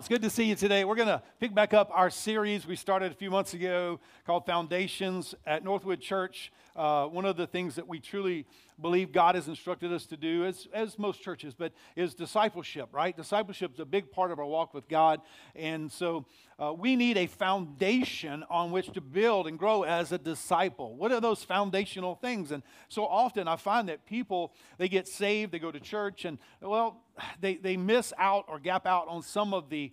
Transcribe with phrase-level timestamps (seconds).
[0.00, 0.84] It's good to see you today.
[0.84, 4.46] We're going to pick back up our series we started a few months ago called
[4.46, 6.52] Foundations at Northwood Church.
[6.76, 8.46] Uh, one of the things that we truly
[8.80, 13.16] believe God has instructed us to do, as, as most churches, but is discipleship, right?
[13.16, 15.20] Discipleship is a big part of our walk with God.
[15.54, 16.26] And so
[16.58, 20.96] uh, we need a foundation on which to build and grow as a disciple.
[20.96, 22.52] What are those foundational things?
[22.52, 26.38] And so often I find that people, they get saved, they go to church, and
[26.60, 27.02] well,
[27.40, 29.92] they, they miss out or gap out on some of the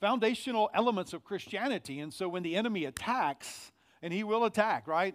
[0.00, 2.00] foundational elements of Christianity.
[2.00, 5.14] And so when the enemy attacks, and he will attack, right?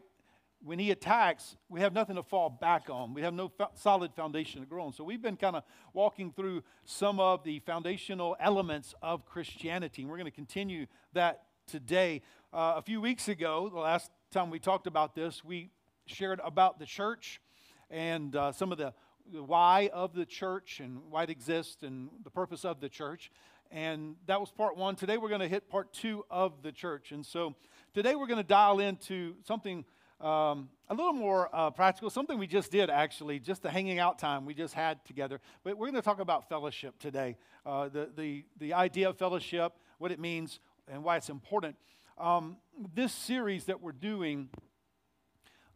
[0.64, 3.14] When he attacks, we have nothing to fall back on.
[3.14, 4.94] We have no fo- solid foundation to grow on.
[4.94, 10.04] So we've been kind of walking through some of the foundational elements of Christianity.
[10.04, 12.22] And we're going to continue that today.
[12.54, 15.72] Uh, a few weeks ago, the last time we talked about this, we
[16.06, 17.42] shared about the church
[17.90, 18.94] and uh, some of the
[19.32, 23.32] the why of the church and why it exists and the purpose of the church.
[23.72, 24.96] And that was part one.
[24.96, 27.12] Today we're going to hit part two of the church.
[27.12, 27.56] And so
[27.94, 29.86] today we're going to dial into something
[30.22, 34.20] um, a little more uh, practical, something we just did actually, just the hanging out
[34.20, 35.40] time we just had together.
[35.64, 39.74] But we're going to talk about fellowship today uh, the, the, the idea of fellowship,
[39.98, 41.76] what it means, and why it's important.
[42.18, 42.58] Um,
[42.94, 44.50] this series that we're doing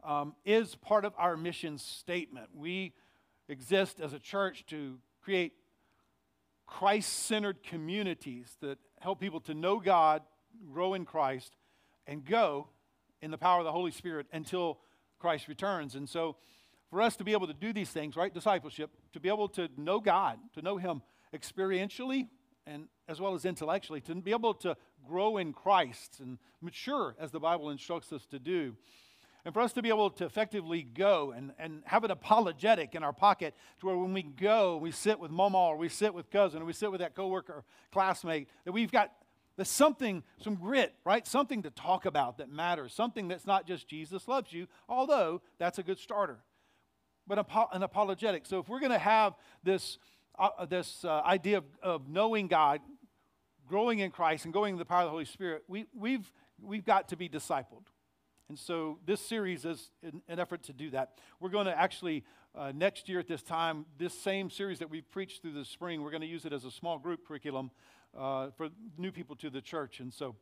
[0.04, 2.48] um, is part of our mission statement.
[2.54, 2.92] We
[3.48, 5.52] exist as a church to create
[6.66, 10.22] Christ centered communities that help people to know God,
[10.72, 11.56] grow in Christ,
[12.06, 12.68] and go
[13.22, 14.78] in the power of the Holy Spirit until
[15.18, 15.94] Christ returns.
[15.94, 16.36] And so,
[16.90, 18.32] for us to be able to do these things, right?
[18.32, 21.02] Discipleship, to be able to know God, to know Him
[21.34, 22.28] experientially
[22.66, 27.30] and as well as intellectually, to be able to grow in Christ and mature as
[27.30, 28.76] the Bible instructs us to do
[29.46, 33.04] and for us to be able to effectively go and, and have an apologetic in
[33.04, 36.28] our pocket to where when we go, we sit with mama or we sit with
[36.32, 39.12] cousin or we sit with that coworker classmate, that we've got
[39.56, 41.26] there's something, some grit, right?
[41.26, 42.92] Something to talk about that matters.
[42.92, 46.38] Something that's not just Jesus loves you, although that's a good starter.
[47.26, 48.46] But an apologetic.
[48.46, 49.34] So if we're going to have
[49.64, 49.98] this,
[50.38, 52.82] uh, this uh, idea of, of knowing God,
[53.66, 56.30] growing in Christ, and going in the power of the Holy Spirit, we, we've,
[56.62, 57.86] we've got to be discipled.
[58.48, 61.18] And so this series is an, an effort to do that.
[61.40, 62.24] We're going to actually,
[62.54, 66.02] uh, next year at this time, this same series that we preached through the spring,
[66.02, 67.70] we're going to use it as a small group curriculum
[68.18, 68.68] uh, for
[68.98, 70.00] new people to the church.
[70.00, 70.36] And so,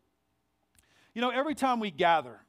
[1.14, 2.40] you know, every time we gather,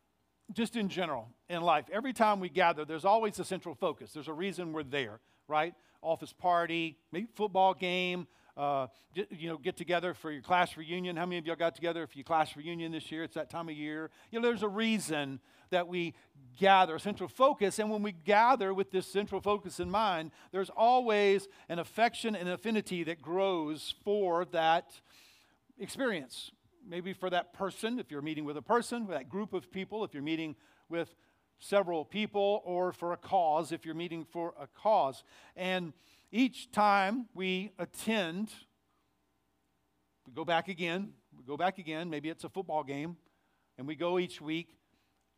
[0.54, 4.12] just in general in life, every time we gather, there's always a central focus.
[4.14, 5.74] There's a reason we're there, right?
[6.02, 8.28] Office party, maybe football game,
[8.58, 11.16] uh, you know, get together for your class reunion.
[11.16, 13.24] How many of y'all got together for your class reunion this year?
[13.24, 14.10] It's that time of year.
[14.32, 15.40] You know, there's a reason
[15.72, 16.14] that we
[16.58, 17.80] gather, a central focus.
[17.80, 22.48] And when we gather with this central focus in mind, there's always an affection and
[22.48, 24.92] affinity that grows for that
[25.78, 26.52] experience.
[26.88, 30.14] Maybe for that person, if you're meeting with a person, that group of people, if
[30.14, 30.56] you're meeting
[30.88, 31.14] with
[31.60, 35.24] several people, or for a cause, if you're meeting for a cause.
[35.56, 35.94] And
[36.36, 38.52] each time we attend,
[40.28, 43.16] we go back again, we go back again, maybe it's a football game,
[43.78, 44.76] and we go each week.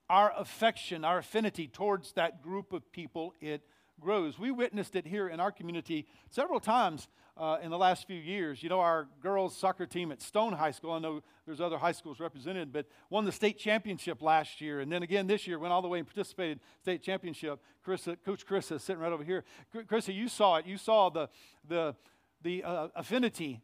[0.09, 3.61] Our affection, our affinity towards that group of people, it
[3.99, 4.37] grows.
[4.37, 8.63] We witnessed it here in our community several times uh, in the last few years.
[8.63, 11.91] You know, our girls' soccer team at Stone High School, I know there's other high
[11.91, 14.79] schools represented, but won the state championship last year.
[14.79, 17.59] And then again this year, went all the way and participated state championship.
[17.85, 19.43] Carissa, Coach Chris is sitting right over here.
[19.73, 20.65] Carissa, you saw it.
[20.65, 21.29] You saw the,
[21.67, 21.95] the,
[22.41, 23.61] the uh, affinity,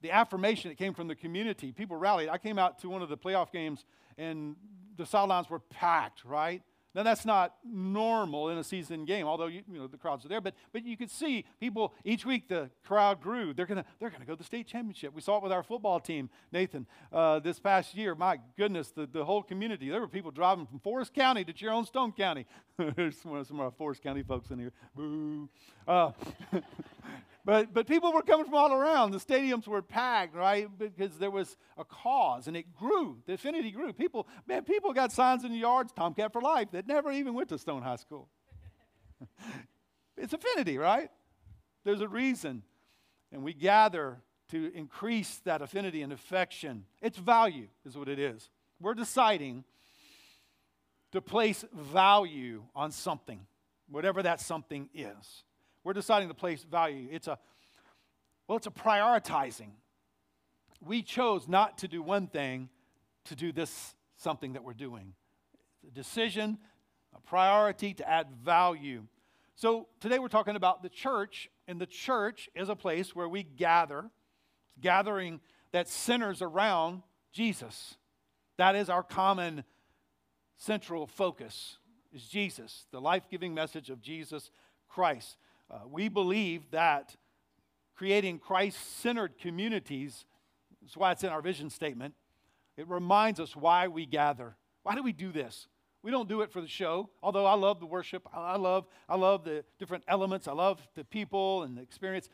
[0.00, 1.72] the affirmation that came from the community.
[1.72, 2.28] People rallied.
[2.28, 3.84] I came out to one of the playoff games,
[4.18, 4.56] and
[4.96, 6.62] the sidelines were packed, right?
[6.94, 10.28] Now that's not normal in a season game, although you, you, know the crowds are
[10.28, 10.40] there.
[10.40, 13.52] But but you could see people each week the crowd grew.
[13.52, 15.12] They're gonna they're gonna go to the state championship.
[15.14, 18.14] We saw it with our football team, Nathan, uh, this past year.
[18.14, 19.90] My goodness, the, the whole community.
[19.90, 22.46] There were people driving from Forrest County to Stone County.
[22.96, 24.72] There's some, some of our Forrest County folks in here.
[24.94, 25.48] Boo.
[25.86, 26.12] Uh,
[27.44, 29.10] But, but people were coming from all around.
[29.10, 30.66] The stadiums were packed, right?
[30.78, 33.18] Because there was a cause and it grew.
[33.26, 33.92] The affinity grew.
[33.92, 37.50] People, man, people got signs in the yards, Tomcat for life, that never even went
[37.50, 38.30] to Stone High School.
[40.16, 41.10] it's affinity, right?
[41.84, 42.62] There's a reason.
[43.30, 46.84] And we gather to increase that affinity and affection.
[47.02, 48.48] Its value is what it is.
[48.80, 49.64] We're deciding
[51.12, 53.40] to place value on something,
[53.88, 55.44] whatever that something is.
[55.84, 57.08] We're deciding to place value.
[57.10, 57.38] It's a,
[58.48, 59.70] well, it's a prioritizing.
[60.80, 62.70] We chose not to do one thing
[63.26, 65.14] to do this something that we're doing.
[65.82, 66.58] It's a decision,
[67.14, 69.04] a priority to add value.
[69.54, 73.42] So today we're talking about the church, and the church is a place where we
[73.42, 74.10] gather,
[74.80, 75.40] gathering
[75.72, 77.02] that centers around
[77.32, 77.96] Jesus.
[78.56, 79.64] That is our common
[80.56, 81.78] central focus
[82.12, 84.50] is Jesus, the life-giving message of Jesus
[84.88, 85.36] Christ.
[85.70, 87.16] Uh, we believe that
[87.94, 90.26] creating Christ-centered communities
[90.84, 92.14] that's why it's in our vision statement.
[92.76, 94.56] It reminds us why we gather.
[94.82, 95.66] Why do we do this?
[96.02, 97.08] We don't do it for the show.
[97.22, 101.04] Although I love the worship, I love, I love the different elements, I love the
[101.04, 102.28] people and the experience.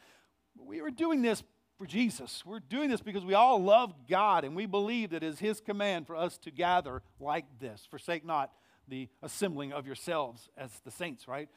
[0.59, 1.45] We are doing this
[1.79, 2.45] for Jesus.
[2.45, 5.61] We're doing this because we all love God and we believe that it is His
[5.61, 7.87] command for us to gather like this.
[7.89, 8.51] Forsake not
[8.89, 11.49] the assembling of yourselves as the saints, right?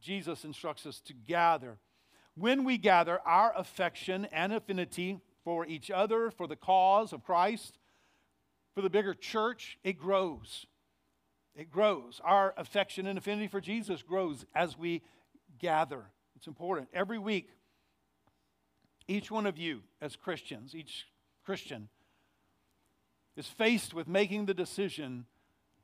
[0.00, 1.78] Jesus instructs us to gather.
[2.34, 7.78] When we gather, our affection and affinity for each other, for the cause of Christ,
[8.74, 10.66] for the bigger church, it grows.
[11.54, 12.20] It grows.
[12.22, 15.02] Our affection and affinity for Jesus grows as we
[15.58, 16.04] gather.
[16.36, 16.88] It's important.
[16.92, 17.50] Every week,
[19.08, 21.06] each one of you, as Christians, each
[21.44, 21.88] Christian,
[23.36, 25.26] is faced with making the decision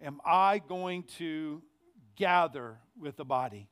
[0.02, 1.62] Am I going to
[2.16, 3.68] gather with the body?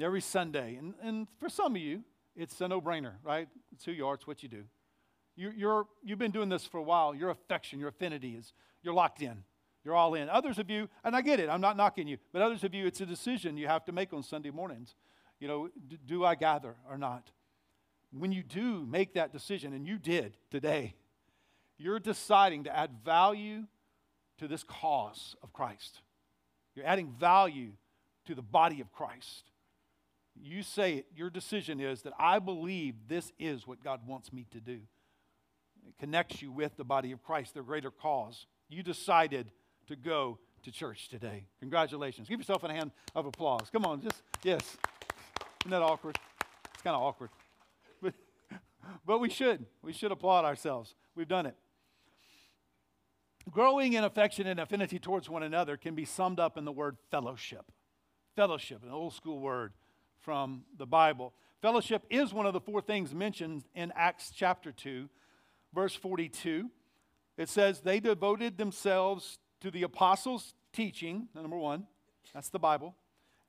[0.00, 0.76] Every Sunday.
[0.76, 2.02] And, and for some of you,
[2.34, 3.48] it's a no brainer, right?
[3.72, 4.64] It's who you are, it's what you do.
[5.36, 7.14] You, you're, you've been doing this for a while.
[7.14, 8.52] Your affection, your affinity is,
[8.82, 9.44] you're locked in.
[9.84, 10.28] You're all in.
[10.28, 12.86] Others of you, and I get it, I'm not knocking you, but others of you,
[12.86, 14.94] it's a decision you have to make on Sunday mornings.
[15.40, 17.30] You know, do, do I gather or not?
[18.12, 20.94] When you do make that decision, and you did today,
[21.78, 23.64] you're deciding to add value
[24.38, 26.00] to this cause of Christ.
[26.74, 27.72] You're adding value
[28.26, 29.51] to the body of Christ
[30.40, 34.46] you say it, your decision is that I believe this is what God wants me
[34.52, 34.80] to do.
[35.86, 38.46] It connects you with the body of Christ, their greater cause.
[38.68, 39.50] You decided
[39.88, 41.44] to go to church today.
[41.60, 42.28] Congratulations.
[42.28, 43.68] Give yourself a hand of applause.
[43.72, 44.76] Come on, just, yes.
[45.62, 46.18] Isn't that awkward?
[46.72, 47.30] It's kind of awkward.
[48.00, 48.14] But,
[49.06, 49.66] but we should.
[49.82, 50.94] We should applaud ourselves.
[51.14, 51.56] We've done it.
[53.50, 56.96] Growing in affection and affinity towards one another can be summed up in the word
[57.10, 57.72] fellowship.
[58.36, 59.72] Fellowship, an old school word
[60.22, 61.34] from the Bible.
[61.60, 65.08] Fellowship is one of the four things mentioned in Acts chapter 2,
[65.74, 66.70] verse 42.
[67.36, 71.86] It says, They devoted themselves to the apostles' teaching, number one,
[72.34, 72.96] that's the Bible,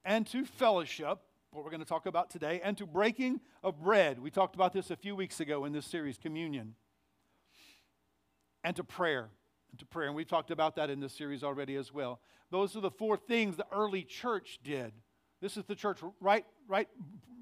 [0.03, 1.19] and to fellowship,
[1.51, 4.19] what we're going to talk about today, and to breaking of bread.
[4.19, 6.75] We talked about this a few weeks ago in this series, communion,
[8.63, 9.29] and to prayer.
[9.71, 10.07] And to prayer.
[10.07, 12.19] And we've talked about that in this series already as well.
[12.51, 14.93] Those are the four things the early church did.
[15.43, 16.87] This is the church, right, right,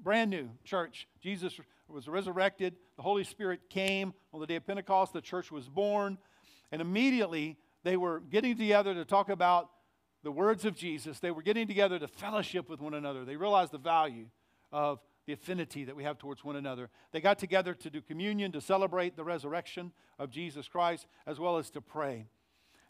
[0.02, 1.06] brand new church.
[1.20, 2.74] Jesus was resurrected.
[2.96, 5.12] The Holy Spirit came on the day of Pentecost.
[5.12, 6.18] The church was born.
[6.72, 9.70] And immediately they were getting together to talk about
[10.24, 11.20] the words of Jesus.
[11.20, 13.24] They were getting together to fellowship with one another.
[13.24, 14.26] They realized the value
[14.72, 16.90] of the affinity that we have towards one another.
[17.12, 21.56] They got together to do communion, to celebrate the resurrection of Jesus Christ, as well
[21.56, 22.26] as to pray.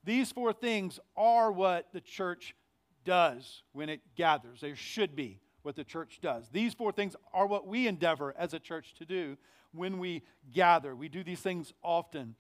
[0.05, 2.55] These four things are what the church
[3.05, 4.61] does when it gathers.
[4.61, 6.49] There should be what the church does.
[6.51, 9.37] These four things are what we endeavor as a church to do
[9.73, 10.23] when we
[10.53, 10.95] gather.
[10.95, 12.35] We do these things often.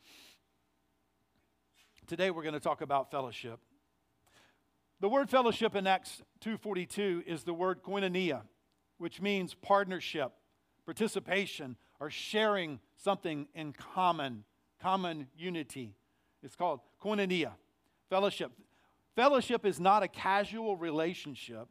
[2.06, 3.61] Today we're going to talk about fellowship.
[5.00, 8.43] The word fellowship in Acts 2:42 is the word koinonia,
[8.99, 10.32] which means partnership,
[10.85, 14.44] participation, or sharing something in common,
[14.81, 15.97] common unity.
[16.43, 17.53] It's called koinonia,
[18.10, 18.53] fellowship.
[19.15, 21.69] Fellowship is not a casual relationship,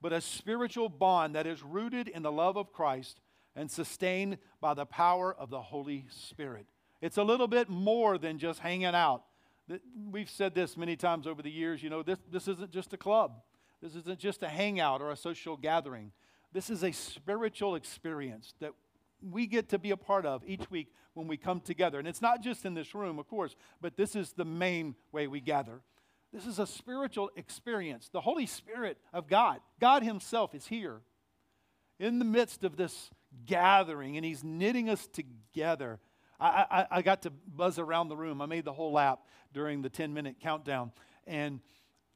[0.00, 3.20] but a spiritual bond that is rooted in the love of Christ
[3.56, 6.66] and sustained by the power of the Holy Spirit.
[7.00, 9.24] It's a little bit more than just hanging out.
[10.10, 11.82] We've said this many times over the years.
[11.82, 13.42] You know, this, this isn't just a club,
[13.82, 16.12] this isn't just a hangout or a social gathering.
[16.52, 18.72] This is a spiritual experience that
[19.20, 21.98] we get to be a part of each week when we come together.
[21.98, 25.26] And it's not just in this room, of course, but this is the main way
[25.26, 25.80] we gather.
[26.32, 28.10] This is a spiritual experience.
[28.12, 31.00] The Holy Spirit of God, God Himself, is here
[31.98, 33.10] in the midst of this
[33.46, 35.98] gathering, and He's knitting us together.
[36.38, 38.42] I, I, I got to buzz around the room.
[38.42, 39.20] I made the whole lap
[39.52, 40.92] during the 10 minute countdown,
[41.26, 41.60] and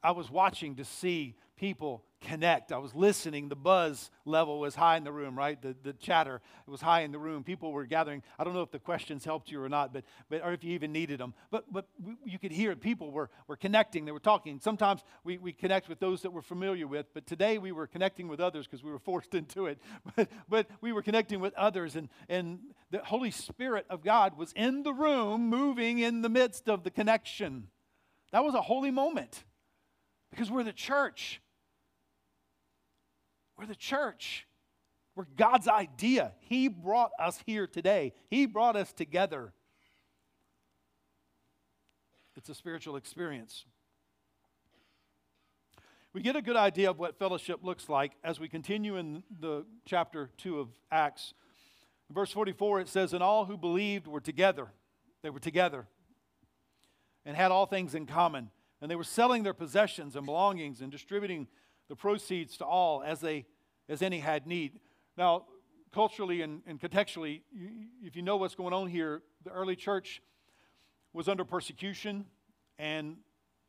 [0.03, 2.71] I was watching to see people connect.
[2.71, 3.49] I was listening.
[3.49, 5.61] The buzz level was high in the room, right?
[5.61, 7.43] The, the chatter was high in the room.
[7.43, 8.23] People were gathering.
[8.39, 10.73] I don't know if the questions helped you or not, but, but or if you
[10.73, 11.33] even needed them.
[11.51, 11.87] But, but
[12.25, 14.05] you could hear people were, were connecting.
[14.05, 14.59] They were talking.
[14.59, 18.27] Sometimes we, we connect with those that we're familiar with, but today we were connecting
[18.27, 19.79] with others because we were forced into it.
[20.15, 22.59] But, but we were connecting with others, and, and
[22.91, 26.91] the Holy Spirit of God was in the room, moving in the midst of the
[26.91, 27.67] connection.
[28.31, 29.43] That was a holy moment
[30.31, 31.39] because we're the church.
[33.57, 34.47] We're the church.
[35.15, 36.33] We're God's idea.
[36.39, 39.53] He brought us here today, He brought us together.
[42.35, 43.65] It's a spiritual experience.
[46.13, 49.65] We get a good idea of what fellowship looks like as we continue in the
[49.85, 51.33] chapter 2 of Acts.
[52.09, 54.67] In verse 44, it says, And all who believed were together.
[55.23, 55.87] They were together
[57.25, 58.51] and had all things in common.
[58.81, 61.47] And they were selling their possessions and belongings and distributing
[61.93, 63.45] the proceeds to all as, they,
[63.87, 64.79] as any had need.
[65.15, 65.45] Now,
[65.93, 67.69] culturally and, and contextually, you,
[68.01, 70.19] if you know what's going on here, the early church
[71.13, 72.25] was under persecution
[72.79, 73.17] and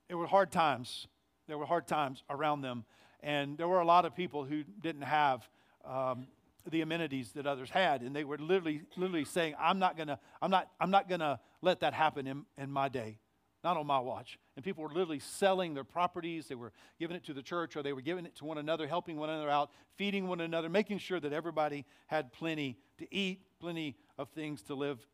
[0.08, 1.06] it were hard times.
[1.48, 2.86] There were hard times around them.
[3.20, 5.46] And there were a lot of people who didn't have
[5.84, 6.28] um,
[6.70, 8.00] the amenities that others had.
[8.00, 11.80] And they were literally, literally saying, I'm not gonna, I'm not, I'm not gonna let
[11.80, 13.18] that happen in, in my day
[13.64, 14.38] not on my watch.
[14.56, 16.46] And people were literally selling their properties.
[16.46, 18.86] They were giving it to the church or they were giving it to one another,
[18.86, 23.40] helping one another out, feeding one another, making sure that everybody had plenty to eat,
[23.58, 25.04] plenty of things to live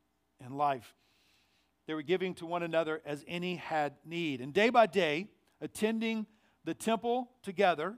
[0.44, 0.94] in life.
[1.87, 4.40] They were giving to one another as any had need.
[4.40, 5.28] And day by day,
[5.61, 6.26] attending
[6.64, 7.97] the temple together,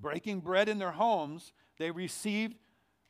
[0.00, 2.56] breaking bread in their homes, they received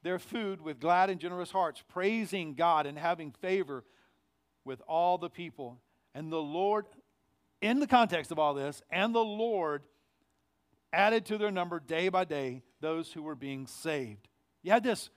[0.03, 3.85] their food with glad and generous hearts, praising God and having favor
[4.65, 5.81] with all the people.
[6.15, 6.87] And the Lord,
[7.61, 9.83] in the context of all this, and the Lord
[10.93, 14.29] added to their number day by day those who were being saved.
[14.63, 15.11] You had this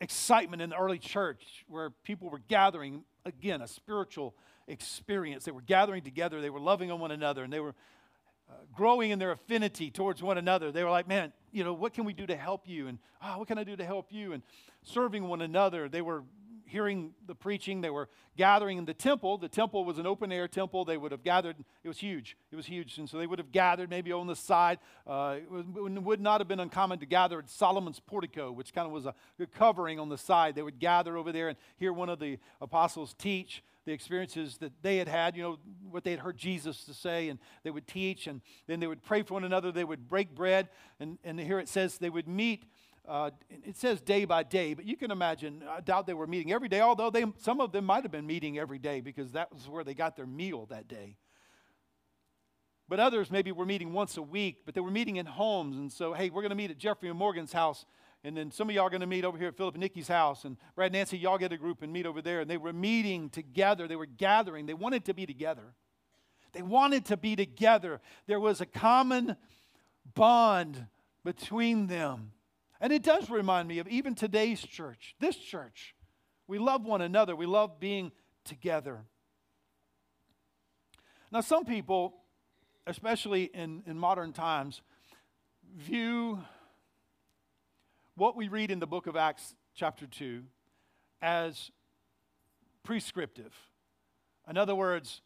[0.00, 4.34] excitement in the early church where people were gathering, again, a spiritual
[4.66, 5.44] experience.
[5.44, 7.74] They were gathering together, they were loving on one another, and they were
[8.50, 10.72] uh, growing in their affinity towards one another.
[10.72, 12.88] They were like, man, you know, what can we do to help you?
[12.88, 14.32] And, oh, what can I do to help you?
[14.32, 14.42] And
[14.82, 15.88] serving one another.
[15.88, 16.24] They were
[16.72, 17.82] hearing the preaching.
[17.82, 19.36] They were gathering in the temple.
[19.36, 20.84] The temple was an open air temple.
[20.84, 21.56] They would have gathered.
[21.84, 22.36] It was huge.
[22.50, 22.98] It was huge.
[22.98, 24.78] And so they would have gathered maybe on the side.
[25.06, 28.92] Uh, it, would not have been uncommon to gather at Solomon's portico, which kind of
[28.92, 29.14] was a
[29.54, 30.54] covering on the side.
[30.54, 34.72] They would gather over there and hear one of the apostles teach the experiences that
[34.82, 35.58] they had had, you know,
[35.90, 39.02] what they had heard Jesus to say, and they would teach, and then they would
[39.02, 39.72] pray for one another.
[39.72, 40.68] They would break bread,
[41.00, 42.64] and, and here it says they would meet
[43.08, 46.52] uh, it says day by day, but you can imagine, I doubt they were meeting
[46.52, 49.52] every day, although they, some of them might have been meeting every day because that
[49.52, 51.16] was where they got their meal that day.
[52.88, 55.78] But others maybe were meeting once a week, but they were meeting in homes.
[55.78, 57.86] And so, hey, we're going to meet at Jeffrey and Morgan's house.
[58.22, 60.08] And then some of y'all are going to meet over here at Philip and Nikki's
[60.08, 60.44] house.
[60.44, 62.40] And Brad and Nancy, y'all get a group and meet over there.
[62.40, 63.88] And they were meeting together.
[63.88, 64.66] They were gathering.
[64.66, 65.74] They wanted to be together.
[66.52, 68.00] They wanted to be together.
[68.26, 69.36] There was a common
[70.14, 70.86] bond
[71.24, 72.32] between them.
[72.82, 75.94] And it does remind me of even today's church, this church.
[76.48, 78.10] We love one another, we love being
[78.44, 79.04] together.
[81.30, 82.12] Now, some people,
[82.86, 84.82] especially in, in modern times,
[85.76, 86.40] view
[88.16, 90.42] what we read in the book of Acts, chapter 2,
[91.22, 91.70] as
[92.82, 93.54] prescriptive.
[94.50, 95.22] In other words,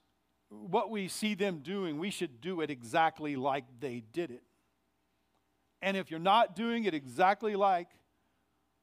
[0.50, 4.42] what we see them doing, we should do it exactly like they did it.
[5.86, 7.86] And if you're not doing it exactly like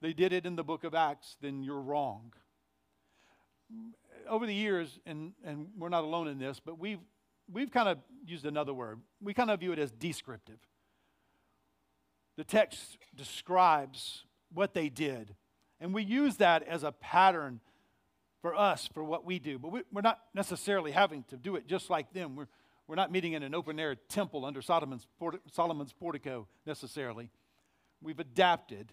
[0.02, 2.32] they did it in the book of Acts, then you're wrong.
[4.26, 7.02] Over the years, and, and we're not alone in this, but we've,
[7.52, 9.02] we've kind of used another word.
[9.22, 10.60] We kind of view it as descriptive.
[12.38, 15.36] The text describes what they did,
[15.82, 17.60] and we use that as a pattern
[18.42, 19.60] for us for what we do.
[19.60, 22.38] But we, are not necessarily having to do it just like them.
[22.38, 22.48] We're,
[22.88, 25.08] we're not meeting in an open air temple under Solomon's,
[25.52, 27.30] Solomon's portico necessarily.
[28.02, 28.92] We've adapted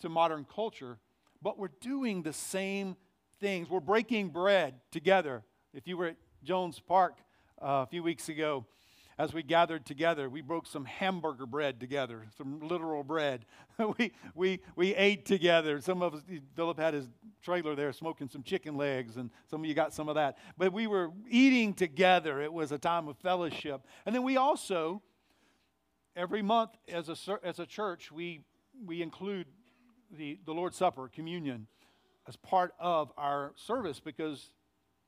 [0.00, 0.98] to modern culture,
[1.40, 2.96] but we're doing the same
[3.40, 3.70] things.
[3.70, 5.42] We're breaking bread together.
[5.72, 7.18] If you were at Jones Park
[7.60, 8.66] uh, a few weeks ago,
[9.18, 13.44] as we gathered together, we broke some hamburger bread together, some literal bread.
[13.98, 15.80] we, we, we ate together.
[15.80, 16.22] Some of us,
[16.56, 17.06] Philip had his
[17.42, 20.38] trailer there smoking some chicken legs, and some of you got some of that.
[20.58, 22.40] But we were eating together.
[22.40, 23.82] It was a time of fellowship.
[24.04, 25.00] And then we also,
[26.16, 28.40] every month as a, as a church, we,
[28.84, 29.46] we include
[30.10, 31.68] the, the Lord's Supper, communion,
[32.26, 34.50] as part of our service because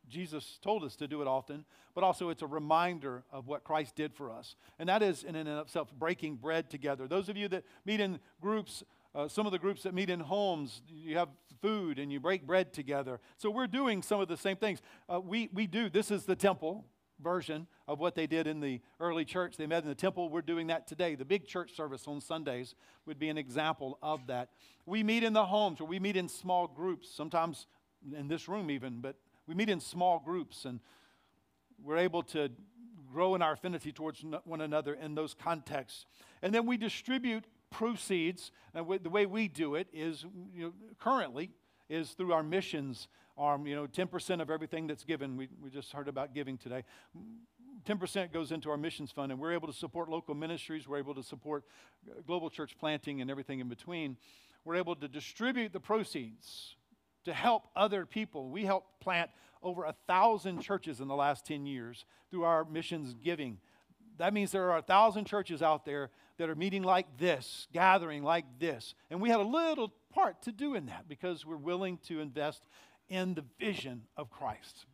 [0.09, 3.97] Jesus told us to do it often, but also it's a reminder of what Christ
[3.97, 4.57] did for us.
[4.79, 7.09] And that is, in and of itself, breaking bread together.
[7.09, 8.85] Those of you that meet in groups,
[9.15, 11.29] uh, some of the groups that meet in homes, you have
[11.61, 13.21] food and you break bread together.
[13.39, 14.81] So we're doing some of the same things.
[15.09, 16.85] Uh, we, we do, this is the temple
[17.23, 19.57] version of what they did in the early church.
[19.57, 20.29] They met in the temple.
[20.29, 21.15] We're doing that today.
[21.15, 22.75] The big church service on Sundays
[23.07, 24.51] would be an example of that.
[24.85, 27.67] We meet in the homes or we meet in small groups, sometimes
[28.15, 30.81] in this room even, but we meet in small groups and
[31.83, 32.51] we're able to
[33.13, 36.07] grow in our affinity towards one another in those contexts.
[36.43, 40.25] And then we distribute proceeds, and the way we do it is,
[40.55, 41.51] you know, currently,
[41.89, 43.67] is through our missions arm.
[43.67, 46.85] You know, 10% of everything that's given, we, we just heard about giving today.
[47.87, 50.89] 10% goes into our missions fund, and we're able to support local ministries.
[50.89, 51.65] We're able to support
[52.09, 54.17] uh, global church planting and everything in between.
[54.65, 56.75] We're able to distribute the proceeds
[57.27, 58.49] to help other people.
[58.49, 59.31] We helped plant
[59.63, 63.59] over a thousand churches in the last 10 years through our missions giving.
[64.19, 68.23] That means there are a thousand churches out there that are meeting like this, gathering
[68.23, 68.95] like this.
[69.11, 72.63] And we had a little part to do in that because we're willing to invest
[73.09, 74.87] in the vision of Christ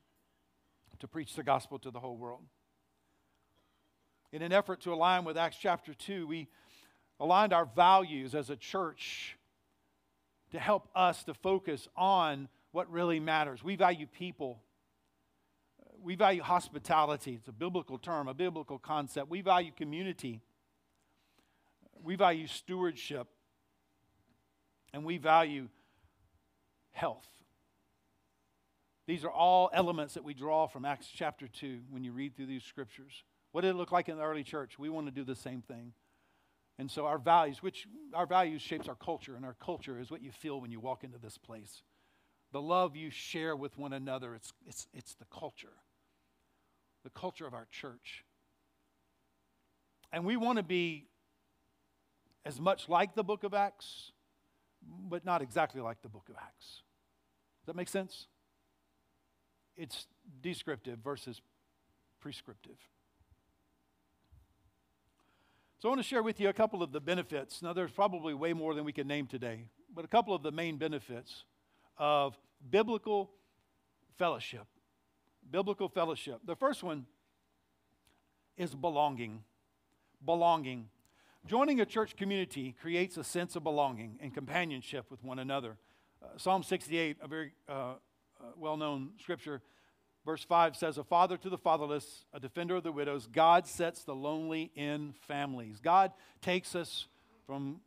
[1.01, 2.41] to preach the gospel to the whole world.
[4.33, 6.49] In an effort to align with Acts chapter 2, we
[7.21, 9.37] aligned our values as a church
[10.53, 13.65] to help us to focus on what really matters.
[13.65, 14.63] We value people.
[16.03, 17.35] We value hospitality.
[17.35, 19.31] It's a biblical term, a biblical concept.
[19.31, 20.41] We value community.
[22.03, 23.29] We value stewardship.
[24.93, 25.69] And we value
[26.91, 27.27] health.
[29.07, 32.47] These are all elements that we draw from Acts chapter 2 when you read through
[32.47, 33.25] these scriptures.
[33.51, 34.79] What did it look like in the early church?
[34.79, 35.93] We want to do the same thing.
[36.79, 40.23] And so our values, which our values shapes our culture, and our culture is what
[40.23, 41.83] you feel when you walk into this place.
[42.53, 45.73] The love you share with one another, it's, it's, it's the culture,
[47.05, 48.25] the culture of our church.
[50.13, 51.07] And we want to be
[52.45, 54.13] as much like the book of Acts,
[55.09, 56.83] but not exactly like the book of Acts.
[57.61, 58.27] Does that make sense?
[59.77, 60.07] It's
[60.43, 61.41] descriptive versus
[62.21, 62.79] prescriptive.
[65.83, 67.61] So I want to share with you a couple of the benefits.
[67.61, 70.53] Now, there's probably way more than we can name today, but a couple of the
[70.53, 71.43] main benefits
[71.99, 72.39] of
[72.71, 73.33] biblical
[74.17, 74.69] fellowship.
[75.51, 76.39] Biblical fellowship.
[76.47, 77.07] The first one
[78.57, 79.43] is belonging.
[80.25, 80.89] Belonging.
[81.47, 85.79] Joining a church community creates a sense of belonging and companionship with one another.
[86.23, 87.95] Uh, Psalm 68, a very uh, uh,
[88.57, 89.63] well known scripture,
[90.25, 93.27] Verse 5 says, A father to the fatherless, a defender of the widows.
[93.27, 95.81] God sets the lonely in families.
[95.81, 97.09] God takes us
[97.47, 97.81] from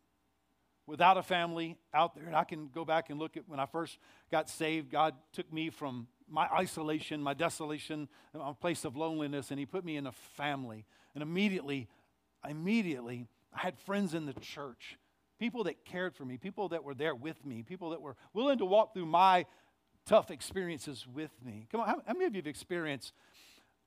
[0.88, 2.26] without a family out there.
[2.26, 3.98] And I can go back and look at when I first
[4.32, 9.60] got saved, God took me from my isolation, my desolation, a place of loneliness, and
[9.60, 10.86] He put me in a family.
[11.14, 11.88] And immediately,
[12.48, 14.98] immediately, I had friends in the church,
[15.40, 18.58] people that cared for me, people that were there with me, people that were willing
[18.58, 19.46] to walk through my
[20.06, 21.68] tough experiences with me.
[21.72, 23.14] Come on, how, how many of you have experienced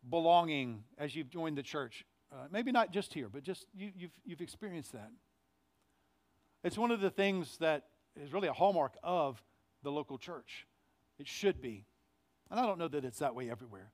[0.09, 2.05] belonging as you've joined the church?
[2.33, 5.11] Uh, maybe not just here, but just you, you've, you've experienced that.
[6.65, 7.85] It's one of the things that
[8.21, 9.43] is really a hallmark of
[9.83, 10.67] the local church.
[11.19, 11.87] It should be.
[12.51, 13.93] And I don't know that it's that way everywhere.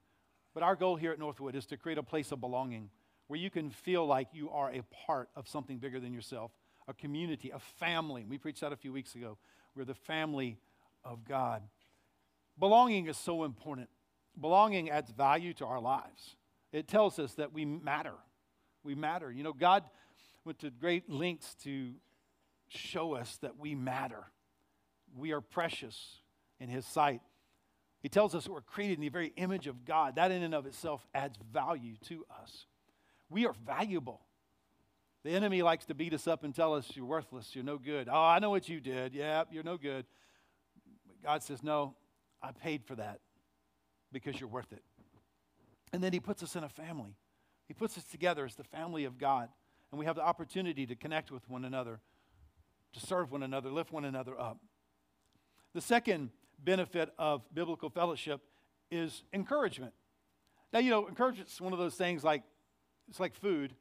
[0.55, 2.91] But our goal here at Northwood is to create a place of belonging
[3.27, 6.53] where you can feel like you are a part of something bigger than yourself,
[6.89, 8.25] a community, a family.
[8.29, 9.39] We preached that a few weeks ago.
[9.75, 10.59] We're the family
[11.05, 11.63] of God.
[12.59, 13.89] Belonging is so important.
[14.41, 16.37] Belonging adds value to our lives.
[16.73, 18.15] It tells us that we matter.
[18.83, 19.31] We matter.
[19.31, 19.85] You know, God
[20.45, 21.93] went to great lengths to
[22.69, 24.25] show us that we matter.
[25.17, 26.19] We are precious
[26.59, 27.21] in His sight.
[28.03, 30.17] He tells us we're created in the very image of God.
[30.17, 32.67] That, in and of itself, adds value to us.
[33.31, 34.21] We are valuable.
[35.25, 38.09] The enemy likes to beat us up and tell us you're worthless, you're no good.
[38.11, 39.15] Oh, I know what you did.
[39.15, 40.05] Yeah, you're no good.
[41.07, 41.95] But God says, no,
[42.45, 43.21] I paid for that
[44.13, 44.83] because you're worth it.
[45.93, 47.17] And then he puts us in a family.
[47.67, 49.49] He puts us together as the family of God.
[49.91, 52.01] And we have the opportunity to connect with one another,
[52.93, 54.59] to serve one another, lift one another up.
[55.73, 56.31] The second
[56.63, 58.41] benefit of biblical fellowship
[58.91, 59.95] is encouragement.
[60.73, 62.43] Now, you know, encouragement is one of those things like
[63.09, 63.75] it's like food.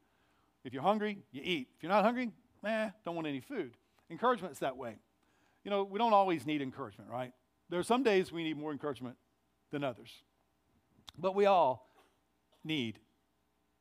[0.63, 1.67] If you're hungry, you eat.
[1.75, 2.31] If you're not hungry,
[2.65, 3.75] eh, don't want any food.
[4.09, 4.97] Encouragement is that way.
[5.63, 7.33] You know, we don't always need encouragement, right?
[7.69, 9.17] There are some days we need more encouragement
[9.71, 10.23] than others.
[11.17, 11.89] But we all
[12.63, 12.99] need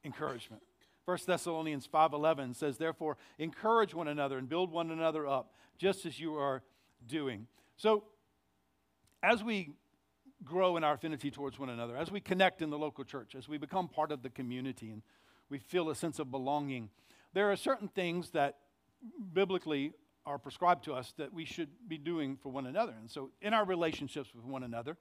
[0.04, 0.62] encouragement.
[1.04, 6.20] 1 Thessalonians 5:11 says therefore encourage one another and build one another up just as
[6.20, 6.62] you are
[7.06, 7.46] doing.
[7.76, 8.04] So
[9.22, 9.74] as we
[10.44, 13.48] grow in our affinity towards one another, as we connect in the local church, as
[13.48, 15.02] we become part of the community and
[15.48, 16.90] we feel a sense of belonging,
[17.32, 18.58] there are certain things that
[19.32, 19.92] biblically
[20.24, 22.94] are prescribed to us that we should be doing for one another.
[22.98, 24.96] And so, in our relationships with one another,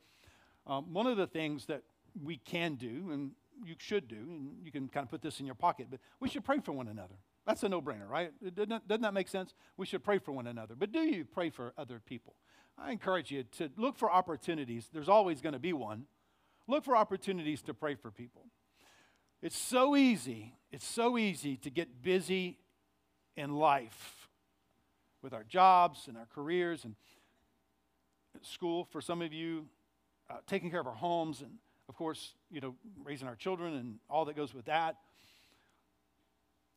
[0.67, 1.83] um, one of the things that
[2.23, 3.31] we can do, and
[3.63, 6.27] you should do, and you can kind of put this in your pocket, but we
[6.27, 7.15] should pray for one another.
[7.45, 8.31] That's a no brainer, right?
[8.55, 9.53] Doesn't, doesn't that make sense?
[9.77, 10.75] We should pray for one another.
[10.75, 12.35] But do you pray for other people?
[12.77, 14.89] I encourage you to look for opportunities.
[14.93, 16.05] There's always going to be one.
[16.67, 18.45] Look for opportunities to pray for people.
[19.41, 22.59] It's so easy, it's so easy to get busy
[23.35, 24.20] in life
[25.21, 26.95] with our jobs and our careers and
[28.41, 29.67] school for some of you,
[30.29, 31.51] uh, taking care of our homes, and
[31.89, 34.97] of course, you know, raising our children and all that goes with that.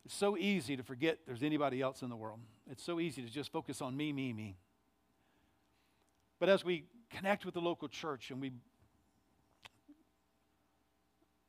[0.05, 2.39] It's so easy to forget there's anybody else in the world.
[2.69, 4.57] It's so easy to just focus on me, me, me.
[6.39, 8.51] But as we connect with the local church and we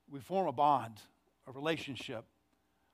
[0.09, 1.01] we form a bond,
[1.49, 2.25] a relationship,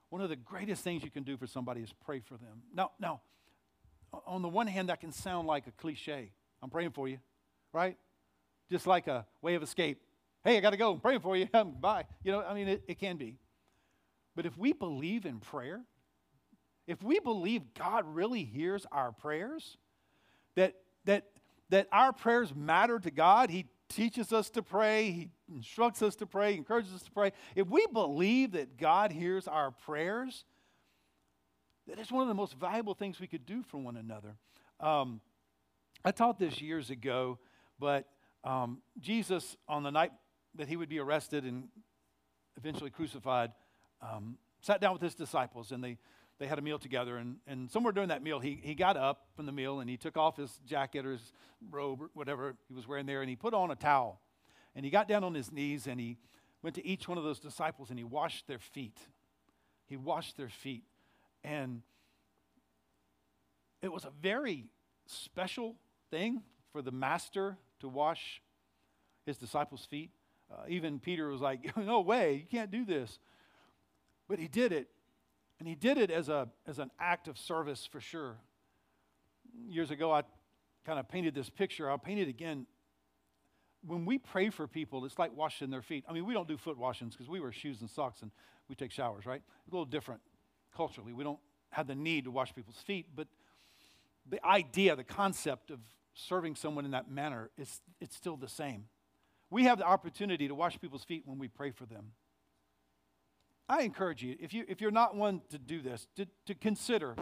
[0.09, 2.63] one of the greatest things you can do for somebody is pray for them.
[2.75, 3.21] Now, now,
[4.27, 6.31] on the one hand, that can sound like a cliche.
[6.63, 7.19] I'm praying for you,
[7.73, 7.97] right?
[8.71, 10.01] Just like a way of escape.
[10.45, 10.93] Hey, I got to go.
[10.93, 11.47] I'm praying for you.
[11.81, 12.05] Bye.
[12.23, 13.37] You know, I mean, it, it can be.
[14.35, 15.81] But if we believe in prayer,
[16.87, 19.77] if we believe God really hears our prayers,
[20.57, 21.27] that, that,
[21.71, 26.27] that our prayers matter to God, He teaches us to pray, He instructs us to
[26.27, 27.33] pray, encourages us to pray.
[27.55, 30.45] If we believe that God hears our prayers,
[31.89, 34.37] that is one of the most valuable things we could do for one another.
[34.81, 35.21] Um,
[36.05, 37.39] I taught this years ago,
[37.79, 38.09] but
[38.45, 40.13] um, Jesus, on the night
[40.57, 41.69] that he would be arrested and
[42.57, 43.53] eventually crucified,
[44.01, 45.99] um, sat down with his disciples and they,
[46.39, 47.17] they had a meal together.
[47.17, 49.97] And, and somewhere during that meal, he, he got up from the meal and he
[49.97, 51.33] took off his jacket or his
[51.71, 54.21] robe or whatever he was wearing there and he put on a towel.
[54.75, 56.17] And he got down on his knees and he
[56.63, 58.99] went to each one of those disciples and he washed their feet.
[59.87, 60.85] He washed their feet.
[61.45, 61.83] And
[63.83, 64.67] it was a very
[65.07, 65.77] special
[66.11, 68.41] thing for the master to wash
[69.27, 70.11] his disciples' feet.
[70.51, 73.19] Uh, even Peter was like, No way, you can't do this.
[74.29, 74.89] But he did it.
[75.59, 78.37] And he did it as, a, as an act of service for sure.
[79.69, 80.23] Years ago, I
[80.85, 81.91] kind of painted this picture.
[81.91, 82.67] I'll paint it again.
[83.87, 86.05] When we pray for people, it's like washing their feet.
[86.09, 88.31] I mean, we don't do foot washings because we wear shoes and socks and
[88.69, 89.41] we take showers, right?
[89.41, 90.21] A little different
[90.75, 91.13] culturally.
[91.13, 91.39] We don't
[91.71, 93.29] have the need to wash people's feet, but
[94.29, 95.79] the idea, the concept of
[96.15, 98.85] serving someone in that manner, is, it's still the same.
[99.51, 102.13] We have the opportunity to wash people's feet when we pray for them.
[103.69, 107.17] I encourage you, if, you, if you're not one to do this, to, to consider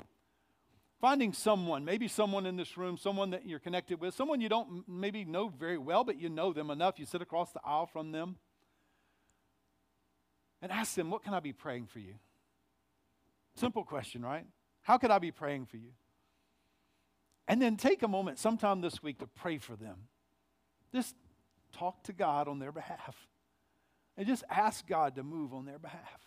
[1.00, 4.84] finding someone, maybe someone in this room, someone that you're connected with, someone you don't
[4.88, 6.98] maybe know very well, but you know them enough.
[6.98, 8.36] You sit across the aisle from them
[10.60, 12.14] and ask them, What can I be praying for you?
[13.56, 14.46] Simple question, right?
[14.82, 15.90] How could I be praying for you?
[17.48, 19.96] And then take a moment sometime this week to pray for them.
[20.92, 21.14] Just
[21.72, 23.16] talk to God on their behalf.
[24.16, 26.20] And just ask God to move on their behalf.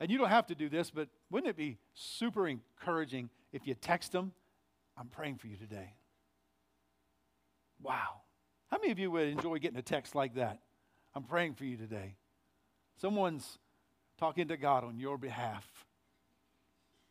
[0.00, 3.74] And you don't have to do this, but wouldn't it be super encouraging if you
[3.74, 4.32] text them,
[4.96, 5.94] I'm praying for you today?
[7.82, 8.22] Wow.
[8.70, 10.60] How many of you would enjoy getting a text like that?
[11.14, 12.16] I'm praying for you today.
[13.00, 13.58] Someone's
[14.18, 15.66] talking to God on your behalf.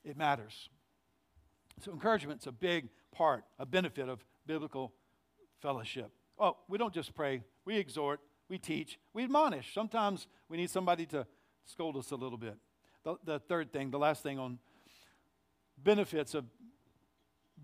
[0.04, 0.70] It matters.
[1.82, 4.94] So, encouragement's a big part, a benefit of biblical
[5.62, 6.12] fellowship.
[6.38, 9.74] Oh, we don't just pray, we exhort, we teach, we admonish.
[9.74, 11.26] Sometimes we need somebody to
[11.66, 12.58] scold us a little bit.
[13.04, 14.60] The, the third thing, the last thing on
[15.82, 16.46] benefits of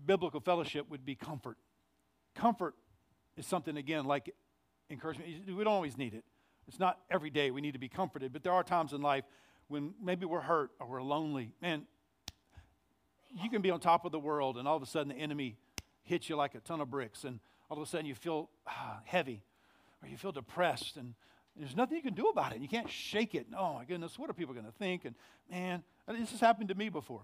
[0.06, 1.56] biblical fellowship would be comfort.
[2.34, 2.74] Comfort
[3.36, 4.34] is something, again, like
[4.90, 5.46] encouragement.
[5.46, 6.24] We don't always need it.
[6.70, 9.24] It's not every day we need to be comforted, but there are times in life
[9.66, 11.50] when maybe we're hurt or we're lonely.
[11.60, 11.82] Man,
[13.34, 15.56] you can be on top of the world, and all of a sudden the enemy
[16.04, 19.00] hits you like a ton of bricks, and all of a sudden you feel ah,
[19.04, 19.42] heavy
[20.00, 21.14] or you feel depressed, and
[21.56, 22.60] there's nothing you can do about it.
[22.60, 23.48] You can't shake it.
[23.58, 25.04] Oh my goodness, what are people going to think?
[25.04, 25.16] And
[25.50, 27.22] man, this has happened to me before,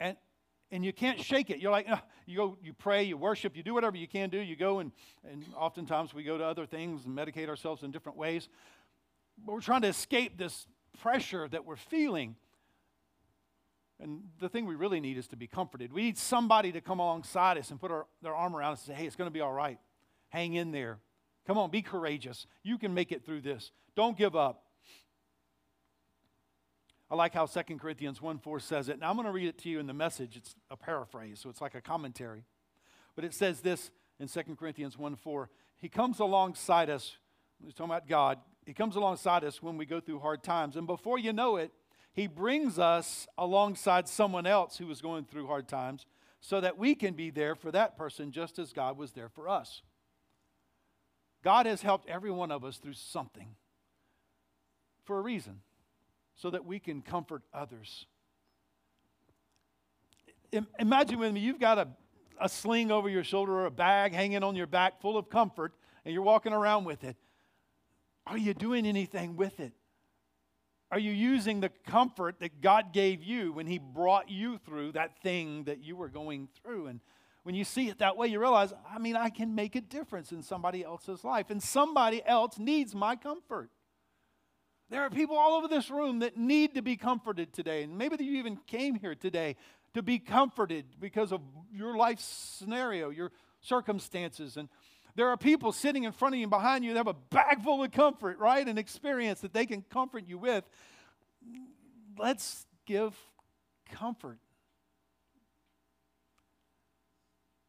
[0.00, 0.16] and
[0.72, 1.58] and you can't shake it.
[1.58, 4.38] You're like, oh, you go, you pray, you worship, you do whatever you can do.
[4.38, 4.90] You go and
[5.30, 8.48] and oftentimes we go to other things and medicate ourselves in different ways,
[9.44, 10.66] but we're trying to escape this
[11.00, 12.34] pressure that we're feeling.
[14.00, 15.92] And the thing we really need is to be comforted.
[15.92, 18.96] We need somebody to come alongside us and put our, their arm around us and
[18.96, 19.78] say, hey, it's going to be all right.
[20.30, 20.98] Hang in there.
[21.46, 22.46] Come on, be courageous.
[22.64, 23.70] You can make it through this.
[23.94, 24.64] Don't give up.
[27.12, 28.98] I like how 2 Corinthians 1 4 says it.
[28.98, 30.34] Now I'm going to read it to you in the message.
[30.34, 32.46] It's a paraphrase, so it's like a commentary.
[33.14, 35.50] But it says this in 2 Corinthians 1 4.
[35.76, 37.18] He comes alongside us.
[37.62, 38.38] He's talking about God.
[38.64, 40.74] He comes alongside us when we go through hard times.
[40.74, 41.70] And before you know it,
[42.14, 46.06] he brings us alongside someone else who is going through hard times
[46.40, 49.50] so that we can be there for that person just as God was there for
[49.50, 49.82] us.
[51.44, 53.48] God has helped every one of us through something
[55.04, 55.60] for a reason
[56.36, 58.06] so that we can comfort others.
[60.78, 61.88] Imagine with me, you've got a,
[62.40, 65.72] a sling over your shoulder or a bag hanging on your back full of comfort,
[66.04, 67.16] and you're walking around with it.
[68.26, 69.72] Are you doing anything with it?
[70.90, 75.22] Are you using the comfort that God gave you when He brought you through that
[75.22, 76.88] thing that you were going through?
[76.88, 77.00] And
[77.44, 80.32] when you see it that way, you realize, I mean, I can make a difference
[80.32, 83.70] in somebody else's life, and somebody else needs my comfort.
[84.90, 88.22] There are people all over this room that need to be comforted today, and maybe
[88.22, 89.56] you even came here today
[89.94, 91.40] to be comforted because of
[91.72, 94.56] your life scenario, your circumstances.
[94.56, 94.68] And
[95.14, 97.62] there are people sitting in front of you and behind you that have a bag
[97.62, 98.66] full of comfort, right?
[98.66, 100.64] An experience that they can comfort you with.
[102.18, 103.14] Let's give
[103.90, 104.38] comfort.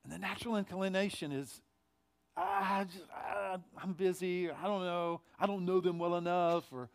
[0.04, 1.62] And the natural inclination is,
[2.36, 6.90] ah, just, ah, I'm busy, I don't know, I don't know them well enough, or,